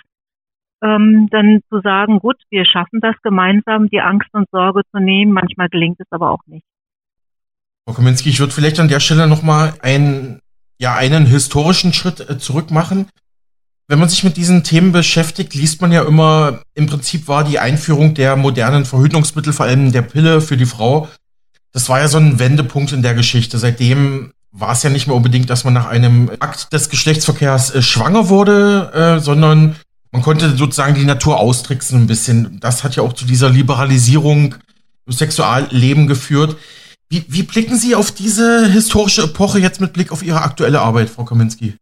ähm, 0.82 1.28
dann 1.30 1.60
zu 1.68 1.80
sagen, 1.80 2.18
gut, 2.18 2.36
wir 2.50 2.64
schaffen 2.64 3.00
das 3.00 3.14
gemeinsam, 3.22 3.88
die 3.88 4.00
Angst 4.00 4.30
und 4.32 4.48
Sorge 4.50 4.82
zu 4.90 4.98
nehmen. 4.98 5.32
Manchmal 5.32 5.68
gelingt 5.68 6.00
es 6.00 6.06
aber 6.10 6.30
auch 6.30 6.44
nicht. 6.46 6.64
Frau 7.84 7.94
Kaminski, 7.94 8.30
ich 8.30 8.40
würde 8.40 8.52
vielleicht 8.52 8.80
an 8.80 8.88
der 8.88 9.00
Stelle 9.00 9.28
nochmal 9.28 9.74
einen, 9.82 10.40
ja, 10.78 10.96
einen 10.96 11.26
historischen 11.26 11.92
Schritt 11.92 12.20
äh, 12.20 12.38
zurück 12.38 12.70
machen. 12.70 13.06
Wenn 13.90 13.98
man 13.98 14.08
sich 14.08 14.22
mit 14.22 14.36
diesen 14.36 14.62
Themen 14.62 14.92
beschäftigt, 14.92 15.52
liest 15.52 15.80
man 15.80 15.90
ja 15.90 16.02
immer, 16.02 16.60
im 16.74 16.86
Prinzip 16.86 17.26
war 17.26 17.42
die 17.42 17.58
Einführung 17.58 18.14
der 18.14 18.36
modernen 18.36 18.84
Verhütungsmittel, 18.84 19.52
vor 19.52 19.66
allem 19.66 19.90
der 19.90 20.02
Pille 20.02 20.40
für 20.40 20.56
die 20.56 20.64
Frau, 20.64 21.08
das 21.72 21.88
war 21.88 21.98
ja 21.98 22.06
so 22.06 22.18
ein 22.18 22.38
Wendepunkt 22.38 22.92
in 22.92 23.02
der 23.02 23.14
Geschichte. 23.14 23.58
Seitdem 23.58 24.30
war 24.52 24.74
es 24.74 24.84
ja 24.84 24.90
nicht 24.90 25.08
mehr 25.08 25.16
unbedingt, 25.16 25.50
dass 25.50 25.64
man 25.64 25.74
nach 25.74 25.86
einem 25.86 26.30
Akt 26.38 26.72
des 26.72 26.88
Geschlechtsverkehrs 26.88 27.74
äh, 27.74 27.82
schwanger 27.82 28.28
wurde, 28.28 28.92
äh, 28.94 29.20
sondern 29.20 29.74
man 30.12 30.22
konnte 30.22 30.56
sozusagen 30.56 30.94
die 30.94 31.04
Natur 31.04 31.40
austricksen 31.40 32.02
ein 32.02 32.06
bisschen. 32.06 32.60
Das 32.60 32.84
hat 32.84 32.94
ja 32.94 33.02
auch 33.02 33.14
zu 33.14 33.24
dieser 33.24 33.50
Liberalisierung 33.50 34.54
im 35.06 35.12
Sexualleben 35.12 36.06
geführt. 36.06 36.56
Wie, 37.08 37.24
wie 37.26 37.42
blicken 37.42 37.76
Sie 37.76 37.96
auf 37.96 38.12
diese 38.12 38.68
historische 38.68 39.22
Epoche 39.22 39.58
jetzt 39.58 39.80
mit 39.80 39.92
Blick 39.92 40.12
auf 40.12 40.22
Ihre 40.22 40.42
aktuelle 40.42 40.80
Arbeit, 40.80 41.10
Frau 41.10 41.24
Kaminski? 41.24 41.74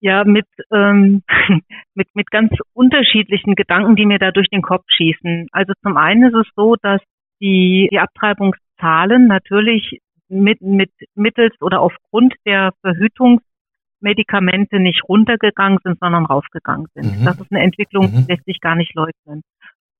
Ja 0.00 0.24
mit, 0.24 0.46
ähm, 0.72 1.22
mit, 1.94 2.08
mit 2.14 2.30
ganz 2.30 2.52
unterschiedlichen 2.72 3.54
Gedanken, 3.54 3.96
die 3.96 4.06
mir 4.06 4.18
da 4.18 4.30
durch 4.30 4.48
den 4.48 4.62
Kopf 4.62 4.84
schießen. 4.88 5.48
Also 5.52 5.72
zum 5.82 5.96
einen 5.96 6.28
ist 6.28 6.34
es 6.34 6.46
so, 6.56 6.76
dass 6.80 7.00
die, 7.40 7.88
die 7.90 7.98
Abtreibungszahlen 7.98 9.26
natürlich 9.26 10.00
mit, 10.28 10.60
mit 10.60 10.90
mittels 11.14 11.54
oder 11.60 11.80
aufgrund 11.80 12.34
der 12.44 12.72
Verhütungsmedikamente 12.82 14.78
nicht 14.78 15.02
runtergegangen 15.08 15.78
sind, 15.82 15.98
sondern 16.00 16.26
raufgegangen 16.26 16.86
sind. 16.94 17.20
Mhm. 17.20 17.24
Das 17.24 17.40
ist 17.40 17.50
eine 17.50 17.62
Entwicklung, 17.62 18.10
die 18.10 18.18
mhm. 18.18 18.26
lässt 18.28 18.44
sich 18.44 18.60
gar 18.60 18.76
nicht 18.76 18.94
leugnen. 18.94 19.42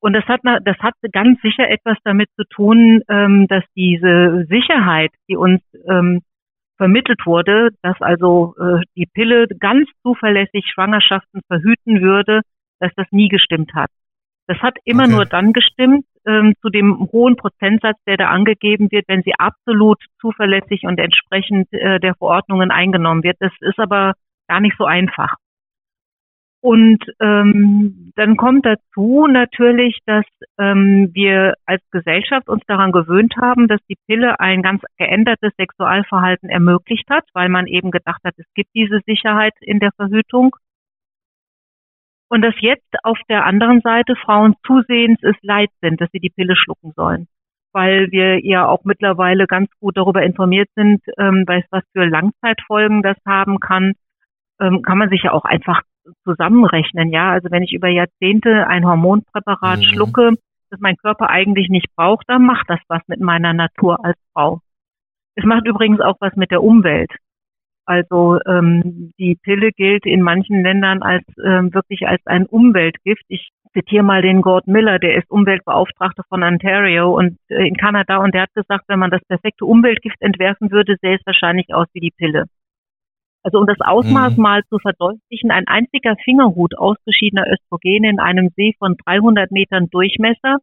Und 0.00 0.12
das 0.12 0.24
hat, 0.26 0.42
das 0.44 0.78
hat 0.78 0.94
ganz 1.12 1.40
sicher 1.40 1.68
etwas 1.68 1.96
damit 2.04 2.28
zu 2.36 2.44
tun, 2.44 3.02
ähm, 3.08 3.48
dass 3.48 3.64
diese 3.74 4.46
Sicherheit, 4.48 5.10
die 5.28 5.36
uns 5.36 5.60
ähm, 5.88 6.22
vermittelt 6.78 7.20
wurde, 7.26 7.70
dass 7.82 8.00
also 8.00 8.54
äh, 8.58 8.80
die 8.96 9.06
Pille 9.06 9.46
ganz 9.60 9.88
zuverlässig 10.02 10.64
Schwangerschaften 10.72 11.42
verhüten 11.46 12.00
würde, 12.00 12.40
dass 12.80 12.92
das 12.96 13.06
nie 13.10 13.28
gestimmt 13.28 13.74
hat. 13.74 13.90
Das 14.46 14.58
hat 14.58 14.78
immer 14.84 15.04
okay. 15.04 15.12
nur 15.12 15.26
dann 15.26 15.52
gestimmt, 15.52 16.06
ähm, 16.26 16.54
zu 16.62 16.70
dem 16.70 17.08
hohen 17.12 17.36
Prozentsatz, 17.36 17.98
der 18.06 18.16
da 18.16 18.28
angegeben 18.28 18.90
wird, 18.90 19.06
wenn 19.08 19.22
sie 19.22 19.34
absolut 19.38 19.98
zuverlässig 20.20 20.84
und 20.84 20.98
entsprechend 20.98 21.70
äh, 21.72 22.00
der 22.00 22.14
Verordnungen 22.14 22.70
eingenommen 22.70 23.22
wird. 23.22 23.36
Das 23.40 23.52
ist 23.60 23.78
aber 23.78 24.14
gar 24.48 24.60
nicht 24.60 24.76
so 24.78 24.84
einfach. 24.84 25.34
Und 26.60 27.04
ähm, 27.20 27.97
dann 28.18 28.36
kommt 28.36 28.66
dazu 28.66 29.28
natürlich, 29.28 30.00
dass 30.04 30.24
ähm, 30.58 31.10
wir 31.12 31.54
als 31.66 31.80
Gesellschaft 31.92 32.48
uns 32.48 32.64
daran 32.66 32.90
gewöhnt 32.90 33.36
haben, 33.40 33.68
dass 33.68 33.80
die 33.88 33.96
Pille 34.08 34.40
ein 34.40 34.60
ganz 34.60 34.82
geändertes 34.96 35.52
Sexualverhalten 35.56 36.48
ermöglicht 36.48 37.08
hat, 37.10 37.24
weil 37.32 37.48
man 37.48 37.68
eben 37.68 37.92
gedacht 37.92 38.20
hat, 38.24 38.34
es 38.36 38.52
gibt 38.54 38.70
diese 38.74 38.98
Sicherheit 39.06 39.54
in 39.60 39.78
der 39.78 39.92
Verhütung. 39.92 40.56
Und 42.28 42.42
dass 42.42 42.54
jetzt 42.58 42.92
auf 43.04 43.18
der 43.28 43.46
anderen 43.46 43.82
Seite 43.82 44.16
Frauen 44.16 44.56
zusehends 44.66 45.22
es 45.22 45.36
leid 45.42 45.70
sind, 45.80 46.00
dass 46.00 46.10
sie 46.10 46.18
die 46.18 46.32
Pille 46.34 46.56
schlucken 46.56 46.92
sollen. 46.96 47.28
Weil 47.72 48.10
wir 48.10 48.44
ja 48.44 48.66
auch 48.66 48.82
mittlerweile 48.82 49.46
ganz 49.46 49.70
gut 49.78 49.96
darüber 49.96 50.24
informiert 50.24 50.68
sind, 50.74 51.02
ähm, 51.18 51.44
was 51.46 51.84
für 51.92 52.04
Langzeitfolgen 52.04 53.02
das 53.02 53.16
haben 53.24 53.60
kann, 53.60 53.92
ähm, 54.60 54.82
kann 54.82 54.98
man 54.98 55.08
sich 55.08 55.22
ja 55.22 55.32
auch 55.32 55.44
einfach 55.44 55.82
zusammenrechnen. 56.24 57.10
Ja, 57.10 57.32
also 57.32 57.50
wenn 57.50 57.62
ich 57.62 57.72
über 57.72 57.88
Jahrzehnte 57.88 58.66
ein 58.66 58.86
Hormonpräparat 58.86 59.78
mhm. 59.78 59.84
schlucke, 59.84 60.32
das 60.70 60.80
mein 60.80 60.96
Körper 60.96 61.30
eigentlich 61.30 61.68
nicht 61.68 61.94
braucht, 61.96 62.24
dann 62.28 62.44
macht 62.44 62.68
das 62.68 62.80
was 62.88 63.02
mit 63.06 63.20
meiner 63.20 63.52
Natur 63.52 64.04
als 64.04 64.18
Frau. 64.32 64.60
Es 65.34 65.44
macht 65.44 65.66
übrigens 65.66 66.00
auch 66.00 66.16
was 66.20 66.34
mit 66.36 66.50
der 66.50 66.62
Umwelt. 66.62 67.10
Also 67.86 68.38
ähm, 68.46 69.12
die 69.18 69.38
Pille 69.42 69.72
gilt 69.72 70.04
in 70.04 70.20
manchen 70.20 70.62
Ländern 70.62 71.02
als 71.02 71.24
ähm, 71.42 71.72
wirklich 71.72 72.06
als 72.06 72.20
ein 72.26 72.44
Umweltgift. 72.44 73.24
Ich 73.28 73.48
zitiere 73.72 74.02
mal 74.02 74.20
den 74.20 74.42
Gord 74.42 74.66
Miller, 74.66 74.98
der 74.98 75.16
ist 75.16 75.30
Umweltbeauftragter 75.30 76.22
von 76.28 76.42
Ontario 76.42 77.16
und 77.16 77.38
äh, 77.48 77.66
in 77.66 77.76
Kanada 77.76 78.18
und 78.18 78.34
der 78.34 78.42
hat 78.42 78.54
gesagt, 78.54 78.84
wenn 78.88 78.98
man 78.98 79.10
das 79.10 79.24
perfekte 79.26 79.64
Umweltgift 79.64 80.20
entwerfen 80.20 80.70
würde, 80.70 80.96
sähe 81.00 81.16
es 81.16 81.24
wahrscheinlich 81.24 81.72
aus 81.72 81.86
wie 81.94 82.00
die 82.00 82.10
Pille. 82.10 82.44
Also 83.42 83.58
um 83.58 83.66
das 83.66 83.80
Ausmaß 83.80 84.36
mhm. 84.36 84.42
mal 84.42 84.62
zu 84.64 84.78
verdeutlichen, 84.78 85.50
ein 85.50 85.66
einziger 85.66 86.16
Fingerhut 86.24 86.76
ausgeschiedener 86.76 87.46
Östrogene 87.50 88.10
in 88.10 88.20
einem 88.20 88.50
See 88.56 88.74
von 88.78 88.96
300 89.04 89.50
Metern 89.50 89.88
Durchmesser 89.90 90.58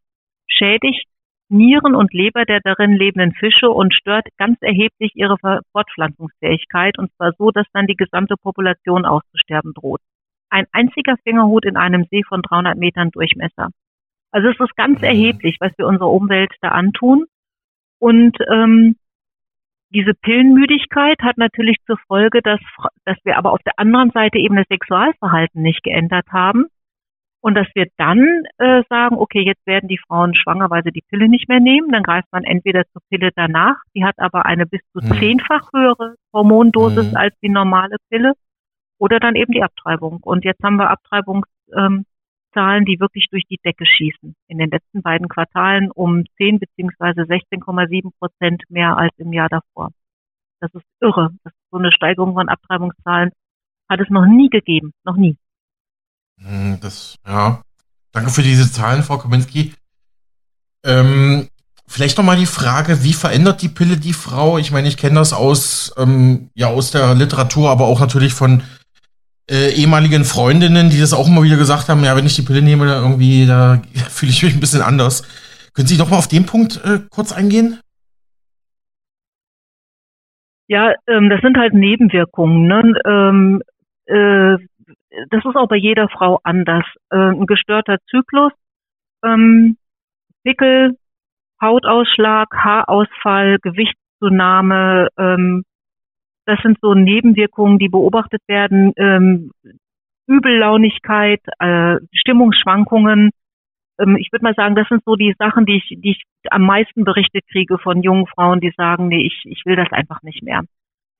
schädigt 0.46 1.06
Nieren 1.48 1.94
und 1.94 2.12
Leber 2.12 2.44
der 2.44 2.60
darin 2.60 2.96
lebenden 2.96 3.32
Fische 3.32 3.70
und 3.70 3.94
stört 3.94 4.26
ganz 4.36 4.58
erheblich 4.62 5.12
ihre 5.14 5.36
Fortpflanzungsfähigkeit 5.72 6.98
und 6.98 7.12
zwar 7.14 7.32
so, 7.38 7.50
dass 7.50 7.66
dann 7.72 7.86
die 7.86 7.96
gesamte 7.96 8.34
Population 8.36 9.04
auszusterben 9.04 9.72
droht. 9.72 10.00
Ein 10.50 10.66
einziger 10.72 11.16
Fingerhut 11.22 11.64
in 11.64 11.76
einem 11.76 12.04
See 12.10 12.22
von 12.24 12.42
300 12.42 12.76
Metern 12.76 13.10
Durchmesser. 13.10 13.70
Also 14.32 14.48
es 14.48 14.58
ist 14.58 14.76
ganz 14.76 14.98
mhm. 15.00 15.04
erheblich, 15.04 15.56
was 15.60 15.72
wir 15.78 15.86
unserer 15.86 16.10
Umwelt 16.10 16.52
da 16.60 16.68
antun. 16.68 17.26
Und 17.98 18.36
ähm, 18.52 18.96
diese 19.90 20.14
Pillenmüdigkeit 20.14 21.20
hat 21.22 21.38
natürlich 21.38 21.76
zur 21.86 21.98
Folge, 22.08 22.40
dass, 22.42 22.60
dass 23.04 23.16
wir 23.24 23.38
aber 23.38 23.52
auf 23.52 23.62
der 23.64 23.78
anderen 23.78 24.10
Seite 24.10 24.38
eben 24.38 24.56
das 24.56 24.66
Sexualverhalten 24.68 25.62
nicht 25.62 25.82
geändert 25.82 26.26
haben. 26.32 26.66
Und 27.40 27.54
dass 27.54 27.68
wir 27.74 27.86
dann 27.96 28.42
äh, 28.58 28.82
sagen, 28.88 29.16
okay, 29.18 29.40
jetzt 29.40 29.64
werden 29.66 29.88
die 29.88 30.00
Frauen 30.08 30.34
schwanger, 30.34 30.68
weil 30.68 30.82
sie 30.82 30.90
die 30.90 31.04
Pille 31.08 31.28
nicht 31.28 31.48
mehr 31.48 31.60
nehmen. 31.60 31.92
Dann 31.92 32.02
greift 32.02 32.26
man 32.32 32.42
entweder 32.42 32.82
zur 32.92 33.02
Pille 33.08 33.30
danach, 33.36 33.76
die 33.94 34.04
hat 34.04 34.18
aber 34.18 34.46
eine 34.46 34.66
bis 34.66 34.80
zu 34.92 34.98
mhm. 34.98 35.18
zehnfach 35.20 35.70
höhere 35.72 36.16
Hormondosis 36.32 37.12
mhm. 37.12 37.16
als 37.16 37.34
die 37.40 37.48
normale 37.48 37.96
Pille, 38.10 38.32
oder 38.98 39.20
dann 39.20 39.36
eben 39.36 39.52
die 39.52 39.62
Abtreibung. 39.62 40.18
Und 40.22 40.44
jetzt 40.44 40.62
haben 40.62 40.76
wir 40.76 40.90
Abtreibungszahlen, 40.90 41.98
ähm, 41.98 42.04
die 42.56 42.98
wirklich 42.98 43.26
durch 43.30 43.44
die 43.50 43.58
Decke 43.64 43.84
schießen. 43.86 44.34
In 44.48 44.58
den 44.58 44.70
letzten 44.70 45.02
beiden 45.02 45.28
Quartalen 45.28 45.90
um 45.90 46.24
10 46.38 46.58
beziehungsweise 46.58 47.22
16,7 47.22 48.10
Prozent 48.18 48.62
mehr 48.68 48.96
als 48.96 49.12
im 49.18 49.32
Jahr 49.32 49.48
davor. 49.48 49.90
Das 50.60 50.72
ist 50.74 50.86
irre. 51.00 51.30
Das 51.44 51.52
ist 51.52 51.70
so 51.70 51.78
eine 51.78 51.92
Steigerung 51.92 52.34
von 52.34 52.48
Abtreibungszahlen 52.48 53.32
hat 53.88 54.00
es 54.00 54.10
noch 54.10 54.26
nie 54.26 54.50
gegeben. 54.50 54.92
Noch 55.04 55.16
nie. 55.16 55.36
Hm, 56.40 56.78
das, 56.80 57.16
ja. 57.26 57.62
Danke 58.12 58.30
für 58.30 58.42
diese 58.42 58.70
Zahlen, 58.70 59.02
Frau 59.02 59.18
Kaminski. 59.18 59.74
Ähm, 60.84 61.48
vielleicht 61.86 62.18
nochmal 62.18 62.36
die 62.36 62.46
Frage, 62.46 63.02
wie 63.02 63.12
verändert 63.12 63.62
die 63.62 63.68
Pille 63.68 63.96
die 63.96 64.12
Frau? 64.12 64.58
Ich 64.58 64.70
meine, 64.70 64.88
ich 64.88 64.96
kenne 64.96 65.16
das 65.16 65.32
aus, 65.32 65.92
ähm, 65.96 66.50
ja, 66.54 66.68
aus 66.68 66.90
der 66.90 67.14
Literatur, 67.14 67.70
aber 67.70 67.86
auch 67.86 68.00
natürlich 68.00 68.32
von 68.32 68.62
äh, 69.50 69.70
ehemaligen 69.74 70.24
Freundinnen, 70.24 70.90
die 70.90 71.00
das 71.00 71.12
auch 71.12 71.28
immer 71.28 71.42
wieder 71.42 71.56
gesagt 71.56 71.88
haben, 71.88 72.04
ja, 72.04 72.16
wenn 72.16 72.26
ich 72.26 72.36
die 72.36 72.42
Pille 72.42 72.62
nehme, 72.62 72.86
da 72.86 73.00
irgendwie, 73.00 73.46
da 73.46 73.82
fühle 74.10 74.32
ich 74.32 74.42
mich 74.42 74.54
ein 74.54 74.60
bisschen 74.60 74.82
anders. 74.82 75.22
Können 75.74 75.88
Sie 75.88 75.98
nochmal 75.98 76.18
auf 76.18 76.28
den 76.28 76.46
Punkt 76.46 76.80
äh, 76.84 77.00
kurz 77.10 77.32
eingehen? 77.32 77.80
Ja, 80.68 80.94
ähm, 81.06 81.30
das 81.30 81.40
sind 81.42 81.56
halt 81.56 81.74
Nebenwirkungen. 81.74 82.66
Ne? 82.66 83.00
Ähm, 83.04 83.62
äh, 84.06 84.58
das 85.30 85.44
ist 85.44 85.56
auch 85.56 85.68
bei 85.68 85.76
jeder 85.76 86.08
Frau 86.08 86.40
anders. 86.42 86.84
Äh, 87.10 87.16
ein 87.16 87.46
gestörter 87.46 87.98
Zyklus, 88.10 88.52
ähm, 89.24 89.76
Pickel, 90.42 90.96
Hautausschlag, 91.60 92.48
Haarausfall, 92.52 93.58
Gewichtszunahme, 93.62 95.08
ähm, 95.18 95.64
Das 96.46 96.60
sind 96.62 96.78
so 96.80 96.94
Nebenwirkungen, 96.94 97.78
die 97.78 97.88
beobachtet 97.88 98.42
werden. 98.46 98.92
Ähm, 98.96 99.50
Übellaunigkeit, 100.26 101.42
äh, 101.58 101.96
Stimmungsschwankungen. 102.12 103.30
Ähm, 103.98 104.16
ich 104.16 104.30
würde 104.32 104.44
mal 104.44 104.54
sagen, 104.54 104.74
das 104.74 104.88
sind 104.88 105.02
so 105.04 105.16
die 105.16 105.34
Sachen, 105.38 105.66
die 105.66 105.76
ich, 105.76 106.00
die 106.00 106.10
ich 106.10 106.22
am 106.50 106.62
meisten 106.62 107.04
berichtet 107.04 107.44
kriege 107.50 107.78
von 107.78 108.02
jungen 108.02 108.26
Frauen, 108.26 108.60
die 108.60 108.72
sagen, 108.76 109.08
nee, 109.08 109.26
ich, 109.26 109.42
ich 109.44 109.62
will 109.66 109.76
das 109.76 109.92
einfach 109.92 110.22
nicht 110.22 110.42
mehr. 110.42 110.62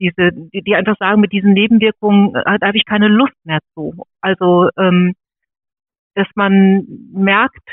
Diese, 0.01 0.31
die, 0.33 0.63
die 0.63 0.77
einfach 0.77 0.97
sagen, 0.99 1.21
mit 1.21 1.33
diesen 1.33 1.53
Nebenwirkungen 1.53 2.35
äh, 2.35 2.59
da 2.59 2.69
habe 2.69 2.77
ich 2.77 2.85
keine 2.85 3.09
Lust 3.09 3.35
mehr 3.45 3.61
zu. 3.75 4.05
Also 4.21 4.69
ähm, 4.79 5.15
dass 6.15 6.29
man 6.35 6.87
merkt, 7.13 7.69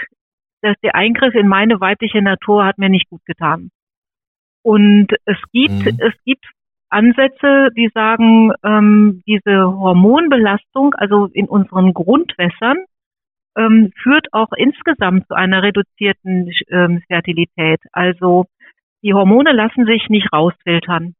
dass 0.61 0.75
der 0.83 0.95
Eingriff 0.95 1.33
in 1.33 1.47
meine 1.47 1.79
weibliche 1.79 2.21
Natur 2.21 2.65
hat 2.65 2.77
mir 2.77 2.89
nicht 2.89 3.09
gut 3.09 3.25
getan. 3.25 3.69
Und 4.63 5.07
es 5.25 5.37
gibt, 5.51 5.85
mhm. 5.85 5.99
es 5.99 6.13
gibt 6.25 6.45
Ansätze, 6.93 7.69
die 7.75 7.89
sagen, 7.93 8.51
ähm, 8.63 9.23
diese 9.27 9.65
Hormonbelastung, 9.65 10.93
also 10.95 11.27
in 11.33 11.47
unseren 11.47 11.93
Grundwässern, 11.93 12.77
ähm, 13.57 13.91
führt 14.01 14.27
auch 14.31 14.51
insgesamt 14.55 15.27
zu 15.27 15.35
einer 15.35 15.63
reduzierten 15.63 16.51
ähm, 16.69 17.01
Fertilität. 17.07 17.81
Also 17.91 18.45
die 19.03 19.13
Hormone 19.13 19.51
lassen 19.51 19.85
sich 19.85 20.09
nicht 20.09 20.31
rausfiltern. 20.31 21.15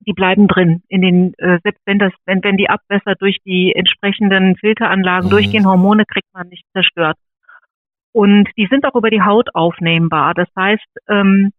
Die 0.00 0.12
bleiben 0.12 0.48
drin. 0.48 0.82
In 0.88 1.02
den, 1.02 1.34
äh, 1.38 1.58
selbst 1.62 1.82
wenn 1.84 1.98
das, 1.98 2.12
wenn, 2.26 2.42
wenn 2.42 2.56
die 2.56 2.70
Abwässer 2.70 3.14
durch 3.14 3.38
die 3.44 3.74
entsprechenden 3.74 4.56
Filteranlagen 4.56 5.26
mhm. 5.26 5.30
durchgehen, 5.30 5.66
Hormone 5.66 6.04
kriegt 6.06 6.32
man 6.34 6.48
nicht 6.48 6.64
zerstört. 6.72 7.16
Und 8.12 8.48
die 8.56 8.66
sind 8.66 8.84
auch 8.84 8.94
über 8.94 9.10
die 9.10 9.22
Haut 9.22 9.54
aufnehmbar. 9.54 10.34
Das 10.34 10.48
heißt, 10.56 10.86
ähm, 11.08 11.52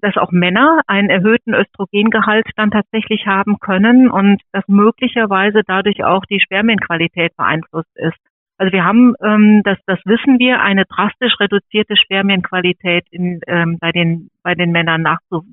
dass 0.00 0.16
auch 0.16 0.32
Männer 0.32 0.80
einen 0.86 1.08
erhöhten 1.08 1.54
Östrogengehalt 1.54 2.46
dann 2.56 2.70
tatsächlich 2.70 3.26
haben 3.26 3.58
können 3.58 4.10
und 4.10 4.40
dass 4.52 4.64
möglicherweise 4.68 5.62
dadurch 5.66 6.04
auch 6.04 6.24
die 6.26 6.40
Spermienqualität 6.40 7.36
beeinflusst 7.36 7.94
ist. 7.96 8.18
Also 8.58 8.72
wir 8.72 8.84
haben, 8.84 9.14
ähm, 9.22 9.62
das, 9.64 9.78
das 9.86 9.98
wissen 10.04 10.38
wir, 10.38 10.60
eine 10.60 10.84
drastisch 10.86 11.38
reduzierte 11.40 11.96
Spermienqualität 11.96 13.06
in, 13.10 13.40
ähm, 13.46 13.78
bei 13.78 13.92
den 13.92 14.30
bei 14.42 14.54
den 14.54 14.72
Männern 14.72 15.02
nachzu 15.02 15.44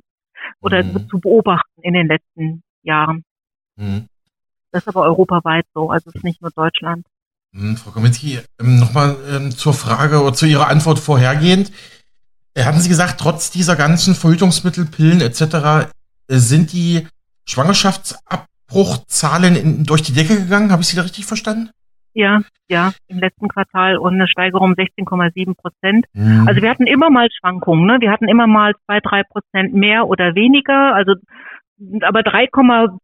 oder 0.62 0.84
mhm. 0.84 1.08
zu 1.10 1.20
beobachten 1.20 1.82
in 1.82 1.94
den 1.94 2.08
letzten 2.08 2.64
Jahren. 2.84 3.24
Mhm. 3.76 4.08
Das 4.72 4.84
ist 4.84 4.88
aber 4.88 5.04
europaweit 5.04 5.66
so, 5.74 5.90
also 5.90 6.10
es 6.10 6.16
ist 6.16 6.24
nicht 6.24 6.42
nur 6.42 6.52
Deutschland. 6.52 7.06
Mhm, 7.52 7.78
Frau 7.78 7.92
Kominski, 7.92 8.40
ähm, 8.60 8.80
nochmal 8.80 9.16
ähm, 9.30 9.52
zur 9.52 9.74
Frage 9.74 10.22
oder 10.22 10.34
zu 10.34 10.46
Ihrer 10.46 10.70
Antwort 10.70 11.00
vorhergehend. 11.00 11.72
Äh, 12.56 12.66
haben 12.66 12.80
Sie 12.80 12.90
gesagt, 12.90 13.20
trotz 13.20 13.52
dieser 13.52 13.76
ganzen 13.76 14.16
Verhütungsmittel, 14.16 14.86
Pillen 14.86 15.22
etc. 15.22 15.42
Äh, 15.42 15.86
sind 16.30 16.74
die 16.74 17.08
Schwangerschaftsabbruchzahlen 17.46 19.56
in, 19.56 19.86
durch 19.86 20.02
die 20.04 20.14
Decke 20.14 20.36
gegangen? 20.36 20.72
Habe 20.72 20.82
ich 20.82 20.88
Sie 20.88 20.96
da 20.96 21.04
richtig 21.04 21.26
verstanden? 21.26 21.70
Ja, 22.16 22.42
ja, 22.70 22.94
im 23.08 23.18
letzten 23.18 23.48
Quartal 23.48 23.98
und 23.98 24.14
eine 24.14 24.28
Steigerung 24.28 24.70
um 24.70 24.74
16,7 24.74 25.56
Prozent. 25.56 26.06
Mhm. 26.14 26.48
Also 26.48 26.62
wir 26.62 26.70
hatten 26.70 26.86
immer 26.86 27.10
mal 27.10 27.28
Schwankungen, 27.32 27.88
ne? 27.88 27.98
Wir 28.02 28.12
hatten 28.12 28.28
immer 28.28 28.46
mal 28.46 28.76
zwei, 28.86 29.00
drei 29.00 29.24
Prozent 29.24 29.74
mehr 29.74 30.08
oder 30.08 30.36
weniger. 30.36 30.94
Also 30.94 31.16
aber 32.02 32.22
3,5, 32.22 32.98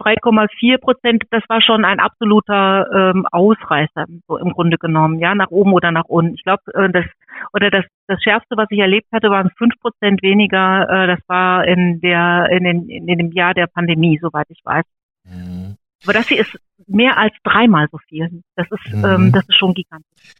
3,4 0.00 0.78
Prozent, 0.78 1.24
das 1.30 1.42
war 1.48 1.60
schon 1.60 1.84
ein 1.84 2.00
absoluter 2.00 2.86
ähm, 2.92 3.26
Ausreißer, 3.30 4.06
so 4.28 4.38
im 4.38 4.52
Grunde 4.52 4.78
genommen, 4.78 5.18
ja, 5.18 5.34
nach 5.34 5.50
oben 5.50 5.72
oder 5.72 5.90
nach 5.90 6.06
unten. 6.06 6.34
Ich 6.34 6.44
glaube, 6.44 6.62
äh, 6.74 6.90
das 6.90 7.04
oder 7.52 7.70
das 7.70 7.84
das 8.06 8.22
schärfste, 8.22 8.56
was 8.56 8.68
ich 8.70 8.78
erlebt 8.78 9.08
hatte, 9.12 9.30
waren 9.30 9.50
fünf 9.58 9.74
Prozent 9.80 10.22
weniger. 10.22 10.88
Äh, 10.88 11.06
das 11.08 11.20
war 11.26 11.66
in 11.66 12.00
der 12.00 12.48
in, 12.50 12.64
den, 12.64 12.88
in 12.88 13.18
dem 13.18 13.32
Jahr 13.32 13.54
der 13.54 13.66
Pandemie, 13.66 14.18
soweit 14.20 14.46
ich 14.48 14.60
weiß. 14.64 14.84
Mhm. 15.24 15.76
Aber 16.04 16.12
das 16.12 16.28
hier 16.28 16.40
ist 16.40 16.56
mehr 16.86 17.18
als 17.18 17.34
dreimal 17.42 17.88
so 17.90 17.98
viel. 18.08 18.42
Das 18.56 18.66
ist 18.70 18.94
mhm. 18.94 19.04
ähm, 19.04 19.32
das 19.32 19.44
ist 19.48 19.58
schon 19.58 19.74
gigantisch. 19.74 20.34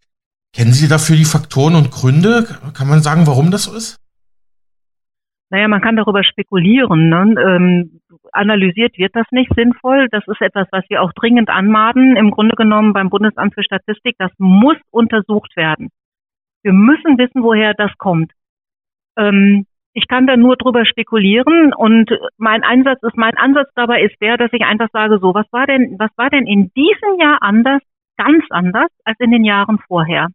Kennen 0.52 0.72
Sie 0.72 0.86
dafür 0.86 1.16
die 1.16 1.24
Faktoren 1.24 1.74
und 1.74 1.90
Gründe? 1.90 2.46
Kann 2.74 2.86
man 2.86 3.02
sagen, 3.02 3.26
warum 3.26 3.50
das 3.50 3.64
so 3.64 3.74
ist? 3.74 3.98
Naja, 5.54 5.68
man 5.68 5.80
kann 5.80 5.94
darüber 5.94 6.24
spekulieren. 6.24 7.10
Ne? 7.10 7.40
Ähm, 7.40 8.00
analysiert 8.32 8.98
wird 8.98 9.14
das 9.14 9.26
nicht 9.30 9.52
sinnvoll. 9.54 10.08
Das 10.10 10.26
ist 10.26 10.40
etwas, 10.40 10.66
was 10.72 10.82
wir 10.88 11.00
auch 11.00 11.12
dringend 11.12 11.48
anmahnen. 11.48 12.16
Im 12.16 12.32
Grunde 12.32 12.56
genommen 12.56 12.92
beim 12.92 13.08
Bundesamt 13.08 13.54
für 13.54 13.62
Statistik, 13.62 14.16
das 14.18 14.32
muss 14.38 14.76
untersucht 14.90 15.56
werden. 15.56 15.90
Wir 16.64 16.72
müssen 16.72 17.18
wissen, 17.18 17.44
woher 17.44 17.72
das 17.72 17.92
kommt. 17.98 18.32
Ähm, 19.16 19.66
ich 19.92 20.08
kann 20.08 20.26
da 20.26 20.36
nur 20.36 20.56
drüber 20.56 20.84
spekulieren 20.84 21.72
und 21.72 22.10
mein 22.36 22.64
Einsatz 22.64 23.00
ist, 23.04 23.16
mein 23.16 23.36
Ansatz 23.36 23.70
dabei 23.76 24.02
ist 24.02 24.20
der, 24.20 24.36
dass 24.36 24.52
ich 24.52 24.62
einfach 24.62 24.88
sage, 24.92 25.20
so, 25.20 25.34
was 25.34 25.46
war 25.52 25.66
denn, 25.66 25.94
was 26.00 26.10
war 26.16 26.30
denn 26.30 26.48
in 26.48 26.72
diesem 26.74 27.20
Jahr 27.20 27.38
anders, 27.42 27.80
ganz 28.16 28.44
anders 28.50 28.90
als 29.04 29.20
in 29.20 29.30
den 29.30 29.44
Jahren 29.44 29.78
vorher? 29.86 30.30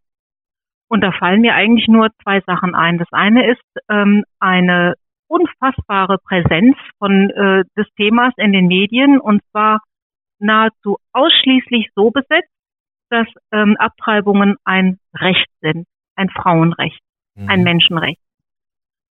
Und 0.88 1.02
da 1.02 1.12
fallen 1.12 1.42
mir 1.42 1.54
eigentlich 1.54 1.88
nur 1.88 2.08
zwei 2.22 2.40
Sachen 2.46 2.74
ein. 2.74 2.96
Das 2.96 3.12
eine 3.12 3.50
ist 3.50 3.62
ähm, 3.90 4.24
eine 4.38 4.94
unfassbare 5.30 6.18
Präsenz 6.18 6.76
von 6.98 7.30
äh, 7.30 7.64
des 7.76 7.86
Themas 7.96 8.34
in 8.36 8.52
den 8.52 8.66
Medien 8.66 9.20
und 9.20 9.42
zwar 9.50 9.80
nahezu 10.40 10.96
ausschließlich 11.12 11.90
so 11.94 12.10
besetzt, 12.10 12.50
dass 13.10 13.26
ähm, 13.52 13.76
Abtreibungen 13.78 14.56
ein 14.64 14.98
Recht 15.14 15.48
sind, 15.60 15.86
ein 16.16 16.30
Frauenrecht, 16.30 17.00
mhm. 17.36 17.48
ein 17.48 17.62
Menschenrecht. 17.62 18.20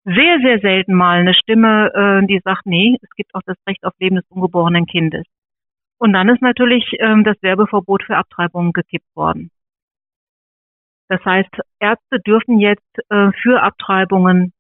Sehr, 0.05 0.39
sehr 0.41 0.61
selten 0.61 0.95
mal 0.95 1.19
eine 1.19 1.35
Stimme, 1.35 1.91
äh, 1.95 2.27
die 2.27 2.41
sagt, 2.45 2.67
nee, 2.67 2.97
es 3.01 3.11
gibt 3.17 3.35
auch 3.35 3.43
das 3.47 3.57
Recht 3.67 3.85
auf 3.85 3.95
Leben 3.99 4.17
des 4.17 4.27
ungeborenen 4.29 4.87
Kindes. 4.87 5.25
Und 5.99 6.13
dann 6.13 6.29
ist 6.29 6.43
natürlich 6.43 6.85
ähm, 6.99 7.25
das 7.25 7.41
Werbeverbot 7.43 8.03
für 8.05 8.17
Abtreibungen 8.17 8.73
gekippt 8.73 9.17
worden. 9.17 9.51
Das 11.09 11.25
heißt, 11.25 11.51
Ärzte 11.81 12.21
dürfen 12.21 12.59
jetzt 12.61 12.99
äh, 13.09 13.31
für 13.43 13.63
Abtreibungen 13.63 14.53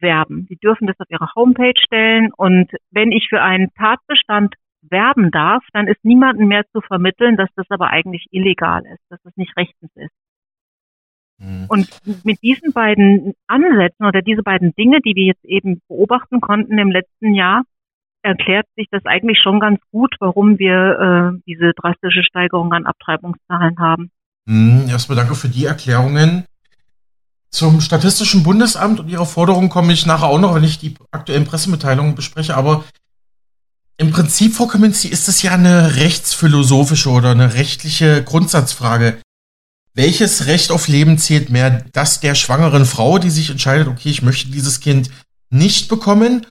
werben. 0.00 0.46
Sie 0.48 0.56
dürfen 0.56 0.86
das 0.86 0.98
auf 0.98 1.10
ihre 1.10 1.28
Homepage 1.34 1.78
stellen 1.78 2.30
und 2.36 2.70
wenn 2.90 3.12
ich 3.12 3.28
für 3.28 3.42
einen 3.42 3.72
Tatbestand 3.74 4.54
werben 4.82 5.30
darf, 5.30 5.62
dann 5.72 5.86
ist 5.86 6.04
niemandem 6.04 6.48
mehr 6.48 6.64
zu 6.72 6.80
vermitteln, 6.80 7.36
dass 7.36 7.50
das 7.56 7.66
aber 7.70 7.90
eigentlich 7.90 8.26
illegal 8.30 8.82
ist, 8.86 9.02
dass 9.10 9.20
das 9.22 9.36
nicht 9.36 9.56
rechtens 9.56 9.90
ist. 9.94 10.12
Mhm. 11.38 11.66
Und 11.68 11.88
mit 12.24 12.42
diesen 12.42 12.72
beiden 12.72 13.34
Ansätzen 13.46 14.06
oder 14.06 14.22
diese 14.22 14.42
beiden 14.42 14.74
Dinge, 14.74 15.00
die 15.00 15.14
wir 15.14 15.24
jetzt 15.24 15.44
eben 15.44 15.80
beobachten 15.88 16.40
konnten 16.40 16.78
im 16.78 16.90
letzten 16.90 17.34
Jahr, 17.34 17.62
erklärt 18.22 18.66
sich 18.76 18.86
das 18.90 19.04
eigentlich 19.06 19.38
schon 19.42 19.60
ganz 19.60 19.80
gut, 19.90 20.14
warum 20.20 20.58
wir 20.58 21.34
äh, 21.34 21.42
diese 21.46 21.72
drastische 21.74 22.22
Steigerung 22.22 22.72
an 22.72 22.86
Abtreibungszahlen 22.86 23.78
haben. 23.78 24.10
Mhm, 24.44 24.86
erstmal 24.88 25.16
danke 25.16 25.34
für 25.34 25.48
die 25.48 25.64
Erklärungen. 25.64 26.44
Zum 27.50 27.80
Statistischen 27.80 28.44
Bundesamt 28.44 29.00
und 29.00 29.08
Ihrer 29.08 29.26
Forderung 29.26 29.68
komme 29.68 29.92
ich 29.92 30.06
nachher 30.06 30.28
auch 30.28 30.38
noch, 30.38 30.54
wenn 30.54 30.64
ich 30.64 30.78
die 30.78 30.94
aktuellen 31.10 31.44
Pressemitteilungen 31.44 32.14
bespreche. 32.14 32.56
Aber 32.56 32.84
im 33.96 34.12
Prinzip, 34.12 34.54
Frau 34.54 34.66
Kaminski, 34.66 35.08
ist 35.08 35.28
es 35.28 35.42
ja 35.42 35.52
eine 35.52 35.96
rechtsphilosophische 35.96 37.10
oder 37.10 37.32
eine 37.32 37.54
rechtliche 37.54 38.22
Grundsatzfrage. 38.22 39.18
Welches 39.94 40.46
Recht 40.46 40.70
auf 40.70 40.86
Leben 40.86 41.18
zählt 41.18 41.50
mehr? 41.50 41.84
Das 41.92 42.20
der 42.20 42.36
schwangeren 42.36 42.86
Frau, 42.86 43.18
die 43.18 43.30
sich 43.30 43.50
entscheidet, 43.50 43.88
okay, 43.88 44.08
ich 44.08 44.22
möchte 44.22 44.50
dieses 44.50 44.80
Kind 44.80 45.10
nicht 45.50 45.88
bekommen? 45.88 46.46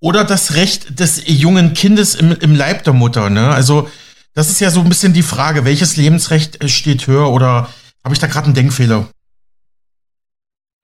Oder 0.00 0.24
das 0.24 0.54
Recht 0.54 1.00
des 1.00 1.22
jungen 1.26 1.74
Kindes 1.74 2.14
im, 2.14 2.32
im 2.32 2.54
Leib 2.54 2.84
der 2.84 2.92
Mutter? 2.92 3.28
Ne? 3.28 3.48
Also, 3.48 3.90
das 4.34 4.50
ist 4.50 4.60
ja 4.60 4.70
so 4.70 4.80
ein 4.80 4.88
bisschen 4.88 5.12
die 5.12 5.22
Frage, 5.22 5.64
welches 5.64 5.96
Lebensrecht 5.96 6.70
steht 6.70 7.06
höher 7.06 7.30
oder 7.30 7.68
habe 8.04 8.14
ich 8.14 8.18
da 8.18 8.28
gerade 8.28 8.46
einen 8.46 8.54
Denkfehler? 8.54 9.08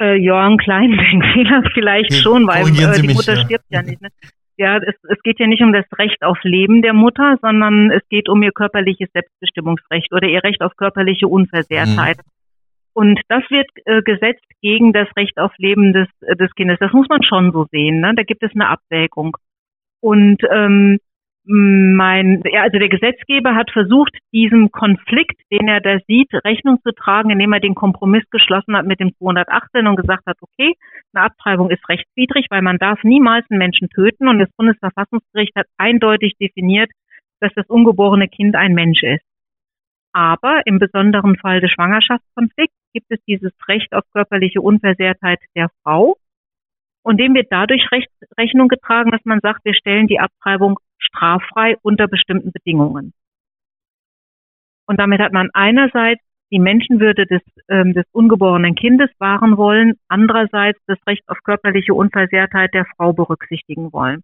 Äh, 0.00 0.16
ja, 0.16 0.46
einen 0.46 0.56
kleinen 0.56 0.96
Denkfehler 0.96 1.62
vielleicht 1.74 2.10
nee, 2.10 2.16
schon, 2.16 2.46
weil 2.46 2.62
äh, 2.62 3.00
die 3.00 3.06
mich, 3.06 3.16
Mutter 3.16 3.34
ja. 3.34 3.44
stirbt 3.44 3.66
ja 3.68 3.82
nicht. 3.82 4.00
Ne? 4.00 4.08
Ja, 4.56 4.76
es, 4.78 4.94
es 5.08 5.22
geht 5.22 5.38
ja 5.38 5.46
nicht 5.46 5.62
um 5.62 5.72
das 5.72 5.86
Recht 5.98 6.22
auf 6.22 6.38
Leben 6.42 6.82
der 6.82 6.92
Mutter, 6.92 7.38
sondern 7.40 7.90
es 7.90 8.02
geht 8.08 8.28
um 8.28 8.42
ihr 8.42 8.52
körperliches 8.52 9.08
Selbstbestimmungsrecht 9.12 10.12
oder 10.12 10.28
ihr 10.28 10.42
Recht 10.44 10.62
auf 10.62 10.76
körperliche 10.76 11.28
Unversehrtheit. 11.28 12.18
Mhm. 12.18 12.30
Und 12.92 13.20
das 13.28 13.42
wird 13.50 13.68
äh, 13.84 14.02
gesetzt 14.02 14.44
gegen 14.60 14.92
das 14.92 15.08
Recht 15.16 15.38
auf 15.38 15.52
Leben 15.58 15.92
des, 15.92 16.08
äh, 16.22 16.36
des 16.36 16.52
Kindes. 16.54 16.78
Das 16.80 16.92
muss 16.92 17.08
man 17.08 17.22
schon 17.22 17.52
so 17.52 17.66
sehen. 17.70 18.00
Ne? 18.00 18.12
Da 18.14 18.22
gibt 18.22 18.42
es 18.42 18.50
eine 18.54 18.68
Abwägung. 18.68 19.36
Und 20.00 20.42
ähm, 20.50 20.98
mein, 21.44 22.42
ja, 22.44 22.62
also 22.62 22.78
der 22.78 22.88
Gesetzgeber 22.88 23.54
hat 23.54 23.70
versucht, 23.70 24.16
diesem 24.32 24.70
Konflikt, 24.70 25.40
den 25.50 25.68
er 25.68 25.80
da 25.80 25.98
sieht, 26.06 26.32
Rechnung 26.44 26.78
zu 26.82 26.92
tragen, 26.92 27.30
indem 27.30 27.52
er 27.52 27.60
den 27.60 27.74
Kompromiss 27.74 28.24
geschlossen 28.30 28.76
hat 28.76 28.86
mit 28.86 29.00
dem 29.00 29.14
218 29.16 29.86
und 29.86 29.96
gesagt 29.96 30.26
hat, 30.26 30.36
okay, 30.40 30.74
eine 31.14 31.24
Abtreibung 31.24 31.70
ist 31.70 31.88
rechtswidrig, 31.88 32.46
weil 32.50 32.62
man 32.62 32.76
darf 32.76 33.02
niemals 33.04 33.46
einen 33.50 33.58
Menschen 33.58 33.88
töten 33.88 34.28
und 34.28 34.38
das 34.38 34.50
Bundesverfassungsgericht 34.56 35.56
hat 35.56 35.66
eindeutig 35.78 36.34
definiert, 36.38 36.90
dass 37.40 37.52
das 37.54 37.66
ungeborene 37.68 38.28
Kind 38.28 38.54
ein 38.54 38.74
Mensch 38.74 39.02
ist. 39.02 39.24
Aber 40.12 40.62
im 40.66 40.78
besonderen 40.78 41.36
Fall 41.36 41.60
des 41.60 41.70
Schwangerschaftskonflikts 41.70 42.76
gibt 42.92 43.06
es 43.10 43.18
dieses 43.26 43.52
Recht 43.66 43.94
auf 43.94 44.04
körperliche 44.12 44.60
Unversehrtheit 44.60 45.38
der 45.54 45.68
Frau 45.82 46.16
Und 47.02 47.18
dem 47.18 47.34
wird 47.34 47.46
dadurch 47.50 47.88
Rechnung 48.36 48.68
getragen, 48.68 49.10
dass 49.10 49.24
man 49.24 49.40
sagt, 49.40 49.64
wir 49.64 49.74
stellen 49.74 50.06
die 50.06 50.20
Abtreibung 50.20 50.78
straffrei 51.10 51.76
unter 51.82 52.08
bestimmten 52.08 52.52
Bedingungen. 52.52 53.12
Und 54.86 54.98
damit 54.98 55.20
hat 55.20 55.32
man 55.32 55.50
einerseits 55.52 56.22
die 56.50 56.58
Menschenwürde 56.58 57.26
des, 57.26 57.42
ähm, 57.68 57.92
des 57.92 58.04
ungeborenen 58.12 58.74
Kindes 58.74 59.10
wahren 59.18 59.56
wollen, 59.56 59.94
andererseits 60.08 60.80
das 60.86 60.98
Recht 61.06 61.22
auf 61.28 61.38
körperliche 61.44 61.94
Unversehrtheit 61.94 62.74
der 62.74 62.86
Frau 62.96 63.12
berücksichtigen 63.12 63.92
wollen. 63.92 64.22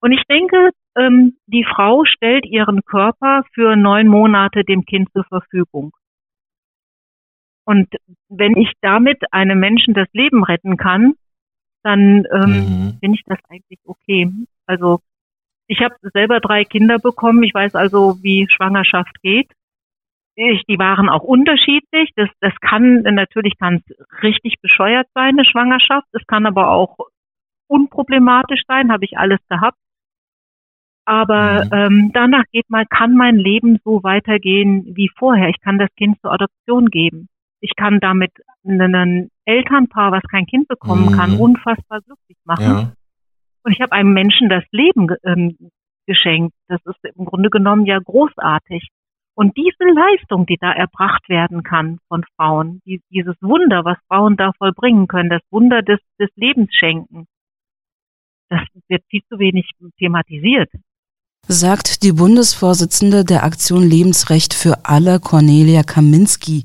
Und 0.00 0.12
ich 0.12 0.22
denke, 0.28 0.70
ähm, 0.96 1.36
die 1.46 1.64
Frau 1.64 2.04
stellt 2.04 2.46
ihren 2.46 2.84
Körper 2.84 3.42
für 3.54 3.74
neun 3.74 4.06
Monate 4.06 4.62
dem 4.62 4.84
Kind 4.84 5.10
zur 5.12 5.24
Verfügung. 5.24 5.92
Und 7.64 7.88
wenn 8.28 8.56
ich 8.56 8.72
damit 8.80 9.20
einem 9.32 9.58
Menschen 9.58 9.94
das 9.94 10.06
Leben 10.12 10.44
retten 10.44 10.76
kann, 10.76 11.14
dann 11.82 12.24
ähm, 12.32 12.50
mhm. 12.50 12.98
finde 13.00 13.16
ich 13.16 13.24
das 13.26 13.38
eigentlich 13.48 13.80
okay. 13.84 14.30
Also 14.66 15.00
ich 15.68 15.80
habe 15.80 15.94
selber 16.12 16.40
drei 16.40 16.64
Kinder 16.64 16.98
bekommen. 16.98 17.42
Ich 17.42 17.54
weiß 17.54 17.74
also, 17.74 18.18
wie 18.22 18.46
Schwangerschaft 18.48 19.20
geht. 19.22 19.50
Ich, 20.36 20.62
die 20.68 20.78
waren 20.78 21.08
auch 21.08 21.22
unterschiedlich. 21.22 22.10
Das, 22.14 22.28
das 22.40 22.52
kann 22.60 23.02
natürlich 23.02 23.58
ganz 23.58 23.82
richtig 24.22 24.60
bescheuert 24.60 25.08
sein, 25.14 25.38
eine 25.38 25.44
Schwangerschaft. 25.44 26.06
Es 26.12 26.26
kann 26.26 26.46
aber 26.46 26.70
auch 26.70 26.96
unproblematisch 27.68 28.62
sein, 28.68 28.92
habe 28.92 29.04
ich 29.04 29.18
alles 29.18 29.40
gehabt. 29.48 29.78
Aber 31.06 31.64
mhm. 31.64 31.70
ähm, 31.72 32.10
danach 32.12 32.44
geht 32.52 32.68
mal, 32.68 32.84
kann 32.84 33.14
mein 33.14 33.36
Leben 33.36 33.78
so 33.84 34.02
weitergehen 34.02 34.96
wie 34.96 35.10
vorher. 35.16 35.48
Ich 35.48 35.60
kann 35.60 35.78
das 35.78 35.88
Kind 35.96 36.20
zur 36.20 36.32
Adoption 36.32 36.86
geben. 36.86 37.28
Ich 37.60 37.74
kann 37.76 38.00
damit 38.00 38.32
ein 38.64 39.30
Elternpaar, 39.44 40.12
was 40.12 40.22
kein 40.30 40.46
Kind 40.46 40.68
bekommen 40.68 41.12
mhm. 41.12 41.16
kann, 41.16 41.36
unfassbar 41.36 42.00
glücklich 42.02 42.36
machen. 42.44 42.64
Ja. 42.64 42.92
Und 43.66 43.72
ich 43.72 43.80
habe 43.80 43.92
einem 43.92 44.12
Menschen 44.12 44.48
das 44.48 44.62
Leben 44.70 45.08
ähm, 45.24 45.56
geschenkt. 46.06 46.54
Das 46.68 46.80
ist 46.84 47.04
im 47.16 47.24
Grunde 47.24 47.50
genommen 47.50 47.84
ja 47.84 47.98
großartig. 47.98 48.90
Und 49.34 49.56
diese 49.56 49.90
Leistung, 49.92 50.46
die 50.46 50.56
da 50.56 50.70
erbracht 50.70 51.28
werden 51.28 51.64
kann 51.64 51.98
von 52.06 52.24
Frauen, 52.36 52.80
die, 52.86 53.02
dieses 53.10 53.34
Wunder, 53.40 53.84
was 53.84 53.98
Frauen 54.06 54.36
da 54.36 54.52
vollbringen 54.56 55.08
können, 55.08 55.30
das 55.30 55.42
Wunder 55.50 55.82
des, 55.82 55.98
des 56.20 56.30
Lebens 56.36 56.68
schenken, 56.76 57.26
das 58.50 58.60
wird 58.86 59.02
viel 59.10 59.22
zu 59.28 59.40
wenig 59.40 59.68
thematisiert. 59.98 60.70
Sagt 61.48 62.04
die 62.04 62.12
Bundesvorsitzende 62.12 63.24
der 63.24 63.42
Aktion 63.42 63.82
Lebensrecht 63.82 64.54
für 64.54 64.84
alle, 64.84 65.18
Cornelia 65.18 65.82
Kaminski. 65.82 66.62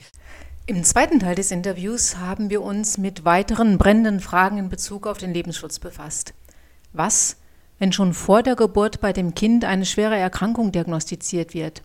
Im 0.67 0.83
zweiten 0.83 1.19
Teil 1.19 1.33
des 1.33 1.49
Interviews 1.49 2.17
haben 2.17 2.51
wir 2.51 2.61
uns 2.61 2.99
mit 2.99 3.25
weiteren 3.25 3.79
brennenden 3.79 4.19
Fragen 4.19 4.59
in 4.59 4.69
Bezug 4.69 5.07
auf 5.07 5.17
den 5.17 5.33
Lebensschutz 5.33 5.79
befasst. 5.79 6.35
Was, 6.93 7.37
wenn 7.79 7.93
schon 7.93 8.13
vor 8.13 8.43
der 8.43 8.55
Geburt 8.55 9.01
bei 9.01 9.13
dem 9.13 9.33
Kind 9.33 9.65
eine 9.65 9.85
schwere 9.85 10.17
Erkrankung 10.17 10.71
diagnostiziert 10.71 11.53
wird? 11.53 11.83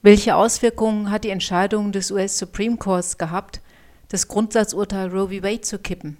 Welche 0.00 0.34
Auswirkungen 0.34 1.10
hat 1.10 1.24
die 1.24 1.30
Entscheidung 1.30 1.92
des 1.92 2.10
US 2.10 2.38
Supreme 2.38 2.76
Courts 2.76 3.18
gehabt, 3.18 3.60
das 4.08 4.28
Grundsatzurteil 4.28 5.08
Roe 5.08 5.28
v. 5.28 5.42
Wade 5.42 5.60
zu 5.60 5.78
kippen? 5.78 6.16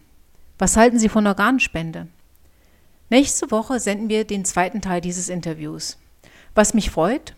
Was 0.58 0.76
halten 0.76 0.98
Sie 0.98 1.08
von 1.08 1.26
Organspende? 1.26 2.06
Nächste 3.10 3.50
Woche 3.50 3.80
senden 3.80 4.08
wir 4.08 4.24
den 4.24 4.44
zweiten 4.44 4.80
Teil 4.80 5.00
dieses 5.00 5.28
Interviews. 5.28 5.98
Was 6.54 6.74
mich 6.74 6.90
freut, 6.90 7.34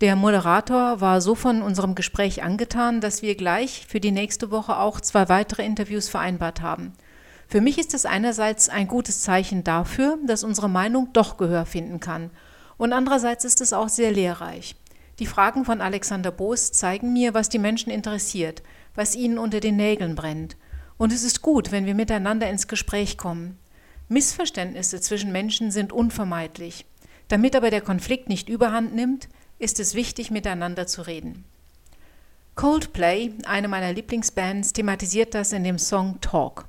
der 0.00 0.14
Moderator 0.14 1.00
war 1.00 1.20
so 1.20 1.34
von 1.34 1.62
unserem 1.62 1.94
Gespräch 1.94 2.42
angetan, 2.42 3.00
dass 3.00 3.22
wir 3.22 3.34
gleich 3.34 3.86
für 3.88 3.98
die 3.98 4.12
nächste 4.12 4.50
Woche 4.50 4.78
auch 4.78 5.00
zwei 5.00 5.28
weitere 5.28 5.64
Interviews 5.64 6.08
vereinbart 6.08 6.60
haben. 6.60 6.92
Für 7.48 7.60
mich 7.60 7.78
ist 7.78 7.94
es 7.94 8.06
einerseits 8.06 8.68
ein 8.68 8.88
gutes 8.88 9.20
Zeichen 9.20 9.62
dafür, 9.62 10.18
dass 10.26 10.44
unsere 10.44 10.68
Meinung 10.68 11.12
doch 11.12 11.36
Gehör 11.36 11.64
finden 11.64 12.00
kann. 12.00 12.30
Und 12.76 12.92
andererseits 12.92 13.44
ist 13.44 13.60
es 13.60 13.72
auch 13.72 13.88
sehr 13.88 14.10
lehrreich. 14.12 14.74
Die 15.18 15.26
Fragen 15.26 15.64
von 15.64 15.80
Alexander 15.80 16.30
Boos 16.30 16.72
zeigen 16.72 17.12
mir, 17.12 17.34
was 17.34 17.48
die 17.48 17.58
Menschen 17.58 17.90
interessiert, 17.90 18.62
was 18.94 19.14
ihnen 19.14 19.38
unter 19.38 19.60
den 19.60 19.76
Nägeln 19.76 20.14
brennt. 20.14 20.56
Und 20.98 21.12
es 21.12 21.22
ist 21.22 21.40
gut, 21.40 21.72
wenn 21.72 21.86
wir 21.86 21.94
miteinander 21.94 22.50
ins 22.50 22.68
Gespräch 22.68 23.16
kommen. 23.16 23.58
Missverständnisse 24.08 25.00
zwischen 25.00 25.32
Menschen 25.32 25.70
sind 25.70 25.92
unvermeidlich. 25.92 26.84
Damit 27.28 27.56
aber 27.56 27.70
der 27.70 27.80
Konflikt 27.80 28.28
nicht 28.28 28.48
überhand 28.48 28.94
nimmt, 28.94 29.28
ist 29.58 29.80
es 29.80 29.94
wichtig, 29.94 30.30
miteinander 30.30 30.86
zu 30.86 31.02
reden. 31.02 31.44
Coldplay, 32.54 33.32
eine 33.46 33.68
meiner 33.68 33.92
Lieblingsbands, 33.92 34.72
thematisiert 34.72 35.34
das 35.34 35.52
in 35.52 35.64
dem 35.64 35.78
Song 35.78 36.20
Talk. 36.20 36.66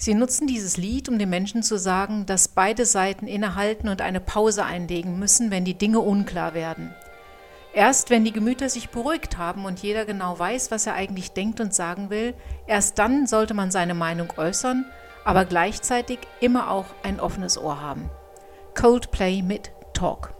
Sie 0.00 0.14
nutzen 0.14 0.46
dieses 0.46 0.78
Lied, 0.78 1.10
um 1.10 1.18
den 1.18 1.28
Menschen 1.28 1.62
zu 1.62 1.78
sagen, 1.78 2.24
dass 2.24 2.48
beide 2.48 2.86
Seiten 2.86 3.26
innehalten 3.26 3.86
und 3.90 4.00
eine 4.00 4.18
Pause 4.18 4.64
einlegen 4.64 5.18
müssen, 5.18 5.50
wenn 5.50 5.66
die 5.66 5.76
Dinge 5.76 6.00
unklar 6.00 6.54
werden. 6.54 6.94
Erst 7.74 8.08
wenn 8.08 8.24
die 8.24 8.32
Gemüter 8.32 8.70
sich 8.70 8.88
beruhigt 8.88 9.36
haben 9.36 9.66
und 9.66 9.80
jeder 9.80 10.06
genau 10.06 10.38
weiß, 10.38 10.70
was 10.70 10.86
er 10.86 10.94
eigentlich 10.94 11.32
denkt 11.32 11.60
und 11.60 11.74
sagen 11.74 12.08
will, 12.08 12.32
erst 12.66 12.98
dann 12.98 13.26
sollte 13.26 13.52
man 13.52 13.70
seine 13.70 13.92
Meinung 13.92 14.32
äußern, 14.38 14.86
aber 15.26 15.44
gleichzeitig 15.44 16.20
immer 16.40 16.70
auch 16.70 16.86
ein 17.02 17.20
offenes 17.20 17.58
Ohr 17.58 17.82
haben. 17.82 18.08
Coldplay 18.74 19.42
mit 19.42 19.70
Talk. 19.92 20.32